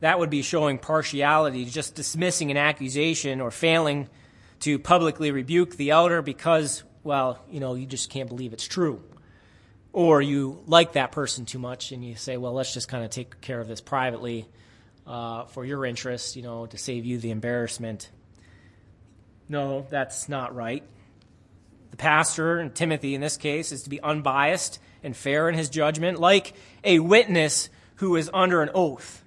That 0.00 0.18
would 0.18 0.30
be 0.30 0.42
showing 0.42 0.78
partiality, 0.78 1.64
just 1.64 1.94
dismissing 1.94 2.50
an 2.50 2.56
accusation 2.56 3.40
or 3.40 3.50
failing 3.50 4.08
to 4.60 4.78
publicly 4.78 5.30
rebuke 5.30 5.76
the 5.76 5.90
elder 5.90 6.22
because, 6.22 6.82
well, 7.04 7.38
you 7.50 7.60
know, 7.60 7.74
you 7.74 7.86
just 7.86 8.10
can't 8.10 8.28
believe 8.28 8.52
it's 8.52 8.66
true. 8.66 9.02
Or 9.92 10.22
you 10.22 10.62
like 10.66 10.92
that 10.94 11.12
person 11.12 11.44
too 11.44 11.58
much 11.58 11.92
and 11.92 12.04
you 12.04 12.14
say, 12.14 12.36
well, 12.36 12.52
let's 12.52 12.72
just 12.72 12.88
kind 12.88 13.04
of 13.04 13.10
take 13.10 13.40
care 13.40 13.60
of 13.60 13.68
this 13.68 13.80
privately 13.80 14.48
uh, 15.06 15.44
for 15.46 15.64
your 15.64 15.84
interest, 15.84 16.36
you 16.36 16.42
know, 16.42 16.66
to 16.66 16.78
save 16.78 17.04
you 17.04 17.18
the 17.18 17.30
embarrassment. 17.30 18.08
No, 19.48 19.86
that's 19.90 20.28
not 20.28 20.54
right. 20.54 20.82
The 21.90 21.96
pastor, 21.98 22.58
and 22.58 22.74
Timothy 22.74 23.14
in 23.14 23.20
this 23.20 23.36
case, 23.36 23.70
is 23.70 23.82
to 23.82 23.90
be 23.90 24.00
unbiased 24.00 24.78
and 25.02 25.14
fair 25.14 25.48
in 25.48 25.54
his 25.54 25.68
judgment, 25.68 26.18
like 26.18 26.54
a 26.84 27.00
witness 27.00 27.68
who 27.96 28.16
is 28.16 28.30
under 28.32 28.62
an 28.62 28.70
oath, 28.74 29.22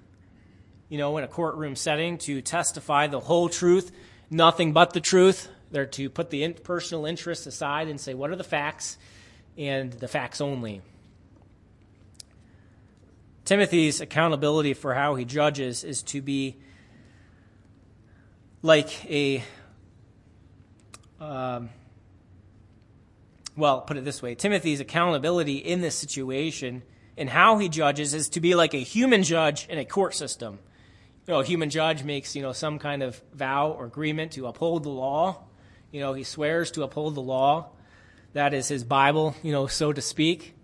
you 0.88 0.98
know, 0.98 1.16
in 1.18 1.24
a 1.24 1.28
courtroom 1.28 1.76
setting 1.76 2.18
to 2.18 2.42
testify 2.42 3.06
the 3.06 3.20
whole 3.20 3.48
truth, 3.48 3.92
nothing 4.30 4.72
but 4.72 4.92
the 4.92 5.00
truth. 5.00 5.48
They're 5.76 5.84
to 5.84 6.08
put 6.08 6.30
the 6.30 6.54
personal 6.54 7.04
interests 7.04 7.46
aside 7.46 7.88
and 7.88 8.00
say, 8.00 8.14
what 8.14 8.30
are 8.30 8.36
the 8.36 8.42
facts, 8.42 8.96
and 9.58 9.92
the 9.92 10.08
facts 10.08 10.40
only. 10.40 10.80
Timothy's 13.44 14.00
accountability 14.00 14.72
for 14.72 14.94
how 14.94 15.16
he 15.16 15.26
judges 15.26 15.84
is 15.84 16.02
to 16.04 16.22
be 16.22 16.56
like 18.62 19.04
a 19.04 19.44
um, 21.20 21.68
well, 23.54 23.82
put 23.82 23.98
it 23.98 24.04
this 24.06 24.22
way 24.22 24.34
Timothy's 24.34 24.80
accountability 24.80 25.58
in 25.58 25.82
this 25.82 25.94
situation 25.94 26.84
and 27.18 27.28
how 27.28 27.58
he 27.58 27.68
judges 27.68 28.14
is 28.14 28.30
to 28.30 28.40
be 28.40 28.54
like 28.54 28.72
a 28.72 28.78
human 28.78 29.24
judge 29.24 29.68
in 29.68 29.76
a 29.76 29.84
court 29.84 30.14
system. 30.14 30.58
You 31.26 31.34
know, 31.34 31.40
a 31.40 31.44
human 31.44 31.68
judge 31.68 32.02
makes, 32.02 32.34
you 32.34 32.40
know, 32.40 32.52
some 32.52 32.78
kind 32.78 33.02
of 33.02 33.20
vow 33.34 33.72
or 33.72 33.84
agreement 33.84 34.32
to 34.32 34.46
uphold 34.46 34.84
the 34.84 34.88
law. 34.88 35.45
You 35.96 36.02
know, 36.02 36.12
he 36.12 36.22
swears 36.22 36.70
to 36.72 36.82
uphold 36.82 37.14
the 37.14 37.22
law. 37.22 37.70
That 38.34 38.52
is 38.54 38.68
his 38.68 38.84
Bible, 38.84 39.34
you 39.42 39.50
know, 39.50 39.66
so 39.66 39.92
to 39.92 40.02
speak. 40.02 40.54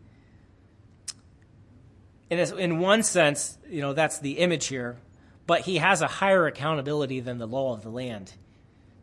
And 2.30 2.40
in 2.58 2.78
one 2.78 3.02
sense, 3.02 3.58
you 3.68 3.80
know, 3.80 3.94
that's 3.94 4.18
the 4.18 4.32
image 4.32 4.66
here, 4.66 4.98
but 5.46 5.62
he 5.62 5.78
has 5.78 6.02
a 6.02 6.06
higher 6.06 6.46
accountability 6.46 7.20
than 7.20 7.38
the 7.38 7.46
law 7.46 7.74
of 7.74 7.82
the 7.82 7.90
land. 7.90 8.32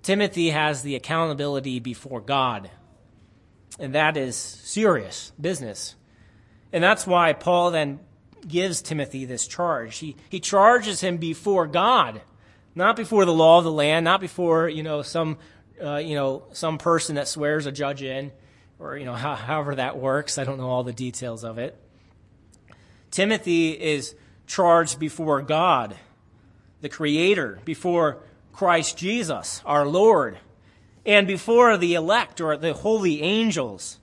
Timothy 0.01 0.51
has 0.51 0.81
the 0.81 0.95
accountability 0.95 1.79
before 1.79 2.21
God 2.21 2.69
and 3.79 3.95
that 3.95 4.17
is 4.17 4.35
serious 4.35 5.31
business. 5.39 5.95
And 6.71 6.83
that's 6.83 7.07
why 7.07 7.33
Paul 7.33 7.71
then 7.71 7.99
gives 8.47 8.81
Timothy 8.81 9.25
this 9.25 9.47
charge. 9.47 9.97
He, 9.97 10.15
he 10.29 10.39
charges 10.39 11.01
him 11.01 11.17
before 11.17 11.65
God, 11.65 12.21
not 12.75 12.95
before 12.95 13.25
the 13.25 13.33
law 13.33 13.57
of 13.57 13.63
the 13.63 13.71
land, 13.71 14.03
not 14.03 14.21
before, 14.21 14.69
you 14.69 14.83
know, 14.83 15.01
some, 15.01 15.37
uh, 15.83 15.97
you 15.97 16.15
know, 16.15 16.43
some 16.51 16.77
person 16.77 17.15
that 17.15 17.27
swears 17.27 17.65
a 17.65 17.71
judge 17.71 18.01
in, 18.01 18.31
or, 18.79 18.97
you 18.97 19.05
know, 19.05 19.13
how, 19.13 19.35
however 19.35 19.75
that 19.75 19.97
works. 19.97 20.37
I 20.37 20.43
don't 20.43 20.57
know 20.57 20.69
all 20.69 20.83
the 20.83 20.93
details 20.93 21.43
of 21.43 21.57
it. 21.57 21.77
Timothy 23.11 23.71
is 23.71 24.15
charged 24.47 24.99
before 24.99 25.41
God, 25.41 25.95
the 26.81 26.89
Creator, 26.89 27.59
before 27.65 28.23
Christ 28.53 28.97
Jesus, 28.97 29.61
our 29.65 29.85
Lord 29.85 30.37
and 31.05 31.25
before 31.25 31.77
the 31.77 31.95
elect 31.95 32.41
or 32.41 32.57
the 32.57 32.73
holy 32.73 33.21
angels, 33.21 33.99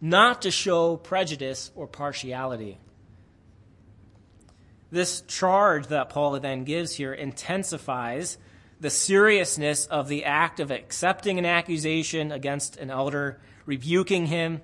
not 0.00 0.42
to 0.42 0.50
show 0.50 0.96
prejudice 0.96 1.70
or 1.74 1.86
partiality. 1.86 2.78
This 4.90 5.20
charge 5.22 5.88
that 5.88 6.08
Paul 6.08 6.38
then 6.40 6.64
gives 6.64 6.94
here 6.94 7.12
intensifies 7.12 8.38
the 8.80 8.90
seriousness 8.90 9.86
of 9.86 10.08
the 10.08 10.24
act 10.24 10.60
of 10.60 10.70
accepting 10.70 11.38
an 11.38 11.44
accusation 11.44 12.30
against 12.30 12.76
an 12.76 12.90
elder, 12.90 13.40
rebuking 13.66 14.26
him, 14.26 14.60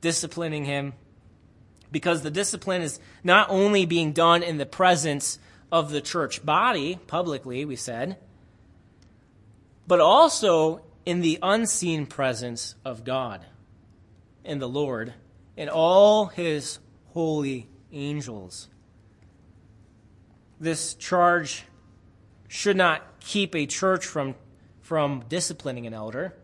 disciplining 0.00 0.64
him, 0.64 0.94
because 1.90 2.22
the 2.22 2.30
discipline 2.30 2.82
is 2.82 3.00
not 3.22 3.50
only 3.50 3.86
being 3.86 4.12
done 4.12 4.42
in 4.42 4.58
the 4.58 4.66
presence 4.66 5.38
of 5.70 5.90
the 5.90 6.00
church 6.00 6.44
body, 6.44 6.98
publicly, 7.06 7.64
we 7.64 7.76
said, 7.76 8.16
but 9.86 10.00
also 10.00 10.82
in 11.04 11.20
the 11.20 11.38
unseen 11.42 12.06
presence 12.06 12.74
of 12.84 13.04
God 13.04 13.44
and 14.44 14.60
the 14.60 14.68
Lord 14.68 15.14
and 15.56 15.70
all 15.70 16.26
his 16.26 16.78
holy 17.08 17.68
angels. 17.92 18.68
This 20.60 20.94
charge 20.94 21.64
should 22.48 22.76
not 22.76 23.02
keep 23.28 23.54
a 23.54 23.66
church 23.66 24.06
from, 24.06 24.34
from 24.80 25.22
disciplining 25.28 25.86
an 25.86 25.92
elder 25.92 26.34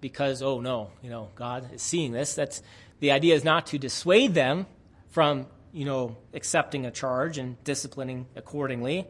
because, 0.00 0.40
oh 0.42 0.60
no, 0.60 0.90
you 1.02 1.10
know, 1.10 1.28
God 1.34 1.74
is 1.74 1.82
seeing 1.82 2.12
this. 2.12 2.34
That's, 2.34 2.62
the 3.00 3.10
idea 3.10 3.34
is 3.34 3.44
not 3.44 3.66
to 3.66 3.78
dissuade 3.78 4.32
them 4.32 4.66
from, 5.10 5.46
you 5.74 5.84
know, 5.84 6.16
accepting 6.32 6.86
a 6.86 6.90
charge 6.90 7.36
and 7.36 7.62
disciplining 7.64 8.26
accordingly, 8.34 9.06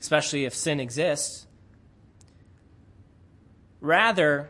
especially 0.00 0.44
if 0.44 0.54
sin 0.54 0.78
exists. 0.78 1.48
Rather, 3.80 4.48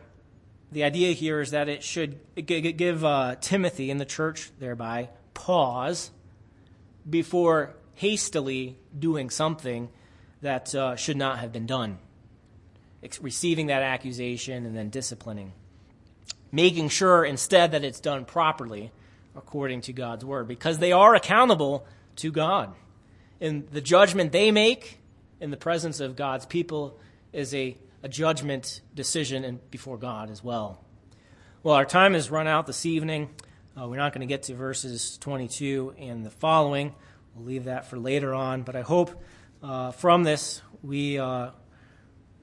the 0.71 0.83
idea 0.83 1.13
here 1.13 1.41
is 1.41 1.49
that 1.49 1.67
it 1.67 1.81
should 1.83 2.19
give 2.45 3.03
uh, 3.03 3.37
Timothy 3.41 3.89
and 3.89 3.99
the 3.99 4.05
church 4.05 4.51
thereby 4.59 5.09
pause 5.33 6.11
before 7.09 7.73
hastily 7.95 8.77
doing 8.99 9.31
something 9.31 9.89
that 10.41 10.73
uh, 10.75 10.95
should 10.95 11.17
not 11.17 11.39
have 11.39 11.51
been 11.51 11.65
done. 11.65 11.97
receiving 13.21 13.67
that 13.67 13.81
accusation 13.81 14.65
and 14.65 14.75
then 14.75 14.89
disciplining. 14.89 15.53
Making 16.51 16.89
sure 16.89 17.25
instead 17.25 17.71
that 17.71 17.83
it's 17.83 17.99
done 17.99 18.25
properly 18.25 18.91
according 19.35 19.81
to 19.81 19.93
God's 19.93 20.25
word 20.25 20.47
because 20.47 20.79
they 20.79 20.91
are 20.91 21.15
accountable 21.15 21.85
to 22.17 22.31
God. 22.31 22.73
And 23.39 23.67
the 23.69 23.81
judgment 23.81 24.31
they 24.31 24.51
make 24.51 24.99
in 25.39 25.51
the 25.51 25.57
presence 25.57 25.99
of 25.99 26.15
God's 26.15 26.45
people 26.45 26.99
is 27.31 27.53
a 27.53 27.77
a 28.03 28.09
judgment 28.09 28.81
decision 28.93 29.43
and 29.43 29.71
before 29.71 29.97
God 29.97 30.29
as 30.29 30.43
well. 30.43 30.83
Well, 31.63 31.75
our 31.75 31.85
time 31.85 32.13
has 32.13 32.29
run 32.29 32.47
out 32.47 32.67
this 32.67 32.85
evening. 32.85 33.29
Uh, 33.79 33.87
we're 33.87 33.97
not 33.97 34.13
going 34.13 34.25
to 34.25 34.31
get 34.31 34.43
to 34.43 34.53
verses 34.53 35.17
22 35.17 35.95
and 35.97 36.25
the 36.25 36.29
following. 36.29 36.93
We'll 37.35 37.45
leave 37.45 37.65
that 37.65 37.89
for 37.89 37.97
later 37.97 38.33
on. 38.33 38.61
But 38.61 38.75
I 38.75 38.81
hope 38.81 39.21
uh, 39.63 39.91
from 39.91 40.23
this 40.23 40.61
we 40.81 41.19
uh, 41.19 41.51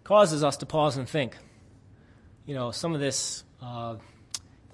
causes 0.03 0.45
us 0.45 0.59
to 0.59 0.67
pause 0.67 0.97
and 0.97 1.09
think. 1.09 1.37
You 2.47 2.55
know, 2.55 2.71
some 2.71 2.95
of 2.95 3.01
this 3.01 3.45
uh, 3.63 3.97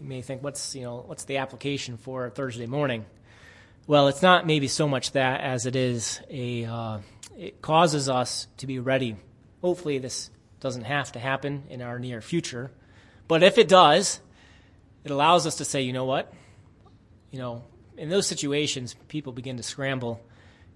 you 0.01 0.07
may 0.07 0.23
think, 0.23 0.43
what's 0.43 0.75
you 0.75 0.83
know, 0.83 1.05
what's 1.07 1.25
the 1.25 1.39
application 1.39 1.97
for 1.97 2.31
Thursday 2.31 2.67
morning? 2.67 3.05
Well, 3.87 4.09
it's 4.09 4.23
not 4.23 4.47
maybe 4.47 4.69
so 4.69 4.89
much 4.89 5.13
that 5.13 5.41
as 5.41 5.67
it 5.67 5.77
is 5.77 6.21
a. 6.31 6.65
Uh, 6.65 6.99
it 7.39 7.63
causes 7.63 8.09
us 8.09 8.49
to 8.59 8.67
be 8.67 8.79
ready. 8.79 9.17
Hopefully, 9.63 9.99
this 9.99 10.31
doesn't 10.61 10.85
have 10.85 11.13
to 11.13 11.19
happen 11.19 11.65
in 11.71 11.81
our 11.81 11.99
near 11.99 12.21
future. 12.21 12.71
But 13.29 13.43
if 13.43 13.57
it 13.57 13.69
does, 13.69 14.21
it 15.05 15.11
allows 15.11 15.47
us 15.47 15.57
to 15.57 15.65
say, 15.65 15.83
you 15.83 15.93
know 15.93 16.05
what? 16.05 16.33
You 17.31 17.39
know, 17.39 17.65
in 17.97 18.11
those 18.11 18.27
situations, 18.27 18.95
people 19.09 19.33
begin 19.33 19.57
to 19.57 19.63
scramble 19.63 20.21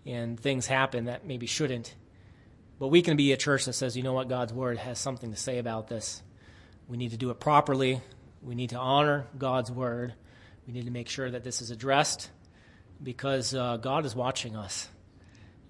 and 0.07 0.39
things 0.39 0.67
happen 0.67 1.07
that 1.07 1.27
maybe 1.27 1.47
shouldn't. 1.47 1.95
But 2.79 2.89
we 2.89 3.03
can 3.03 3.17
be 3.17 3.33
a 3.33 3.37
church 3.37 3.65
that 3.67 3.73
says, 3.75 3.97
you 3.97 4.03
know 4.03 4.13
what? 4.13 4.29
God's 4.29 4.53
word 4.53 4.79
has 4.79 4.99
something 4.99 5.31
to 5.31 5.37
say 5.37 5.59
about 5.59 5.89
this. 5.89 6.23
We 6.89 6.97
need 6.97 7.13
to 7.13 7.17
do 7.17 7.31
it 7.31 7.41
properly. 7.41 8.01
We 8.43 8.55
need 8.55 8.71
to 8.71 8.79
honor 8.79 9.27
God's 9.39 9.71
word. 9.71 10.15
We 10.67 10.73
need 10.73 10.85
to 10.85 10.91
make 10.91 11.09
sure 11.09 11.31
that 11.31 11.45
this 11.45 11.63
is 11.63 11.71
addressed 11.71 12.31
because 13.03 13.55
uh, 13.55 13.77
God 13.79 14.05
is 14.05 14.15
watching 14.15 14.57
us 14.57 14.89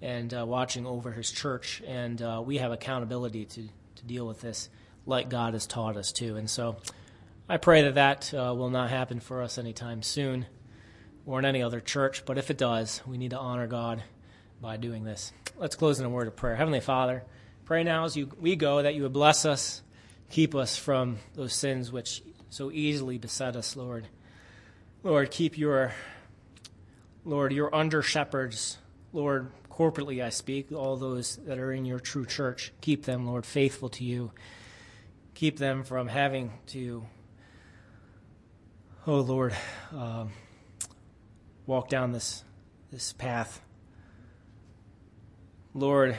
and 0.02 0.32
uh, 0.34 0.44
watching 0.46 0.86
over 0.86 1.12
his 1.12 1.30
church, 1.30 1.82
and 1.86 2.20
uh, 2.20 2.42
we 2.44 2.58
have 2.58 2.72
accountability 2.72 3.44
to 3.46 3.68
to 3.96 4.04
deal 4.04 4.26
with 4.26 4.40
this 4.40 4.68
like 5.06 5.28
God 5.28 5.54
has 5.54 5.66
taught 5.66 5.96
us 5.96 6.12
to. 6.12 6.36
And 6.36 6.48
so 6.48 6.76
I 7.48 7.56
pray 7.56 7.82
that 7.82 7.94
that 7.94 8.34
uh, 8.34 8.54
will 8.54 8.70
not 8.70 8.90
happen 8.90 9.20
for 9.20 9.42
us 9.42 9.58
anytime 9.58 10.02
soon 10.02 10.46
or 11.26 11.38
in 11.38 11.44
any 11.44 11.62
other 11.62 11.80
church. 11.80 12.24
But 12.24 12.38
if 12.38 12.50
it 12.50 12.58
does, 12.58 13.02
we 13.06 13.18
need 13.18 13.30
to 13.30 13.38
honor 13.38 13.66
God 13.66 14.02
by 14.60 14.76
doing 14.76 15.04
this. 15.04 15.32
Let's 15.56 15.76
close 15.76 16.00
in 16.00 16.06
a 16.06 16.10
word 16.10 16.26
of 16.26 16.36
prayer. 16.36 16.56
Heavenly 16.56 16.80
Father, 16.80 17.24
pray 17.64 17.84
now 17.84 18.04
as 18.04 18.16
you, 18.16 18.30
we 18.40 18.56
go 18.56 18.82
that 18.82 18.94
you 18.94 19.02
would 19.02 19.12
bless 19.12 19.44
us, 19.44 19.82
keep 20.30 20.54
us 20.54 20.76
from 20.76 21.18
those 21.34 21.54
sins 21.54 21.92
which 21.92 22.22
so 22.50 22.70
easily 22.70 23.18
beset 23.18 23.56
us, 23.56 23.76
Lord. 23.76 24.06
Lord, 25.02 25.30
keep 25.30 25.58
your, 25.58 25.92
Lord, 27.24 27.52
your 27.52 27.74
under 27.74 28.02
shepherds, 28.02 28.78
Lord, 29.12 29.50
corporately 29.70 30.24
I 30.24 30.30
speak, 30.30 30.72
all 30.72 30.96
those 30.96 31.36
that 31.46 31.58
are 31.58 31.72
in 31.72 31.84
your 31.84 31.98
true 31.98 32.24
church. 32.24 32.72
Keep 32.80 33.04
them, 33.04 33.26
Lord, 33.26 33.44
faithful 33.44 33.88
to 33.90 34.04
you. 34.04 34.30
Keep 35.34 35.58
them 35.58 35.82
from 35.82 36.06
having 36.06 36.52
to, 36.68 37.04
oh 39.06 39.20
Lord, 39.20 39.54
um, 39.92 40.30
walk 41.66 41.88
down 41.88 42.12
this, 42.12 42.44
this 42.92 43.12
path. 43.12 43.60
Lord, 45.76 46.16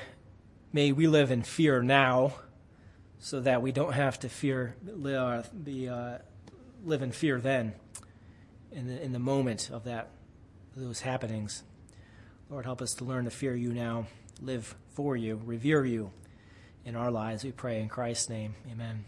may 0.74 0.92
we 0.92 1.08
live 1.08 1.32
in 1.32 1.42
fear 1.42 1.82
now 1.82 2.34
so 3.20 3.40
that 3.40 3.62
we 3.62 3.72
don't 3.72 3.94
have 3.94 4.20
to 4.20 4.30
fear, 4.30 4.76
uh, 5.06 5.44
uh, 5.90 6.18
live 6.84 7.02
in 7.02 7.14
fear 7.14 7.40
then, 7.40 7.74
in 8.74 8.88
the, 8.88 9.02
in 9.02 9.14
the 9.14 9.20
moment 9.20 9.70
of 9.72 9.86
that, 9.86 10.10
those 10.76 11.00
happenings. 11.00 11.64
Lord, 12.50 12.66
help 12.66 12.82
us 12.82 12.94
to 12.96 13.06
learn 13.06 13.24
to 13.24 13.32
fear 13.32 13.56
you 13.56 13.72
now, 13.72 14.08
live 14.42 14.76
for 14.90 15.16
you, 15.16 15.40
revere 15.46 15.86
you 15.86 16.12
in 16.84 16.98
our 16.98 17.10
lives, 17.10 17.46
we 17.46 17.54
pray 17.54 17.80
in 17.80 17.88
Christ's 17.88 18.28
name. 18.28 18.56
Amen. 18.70 19.06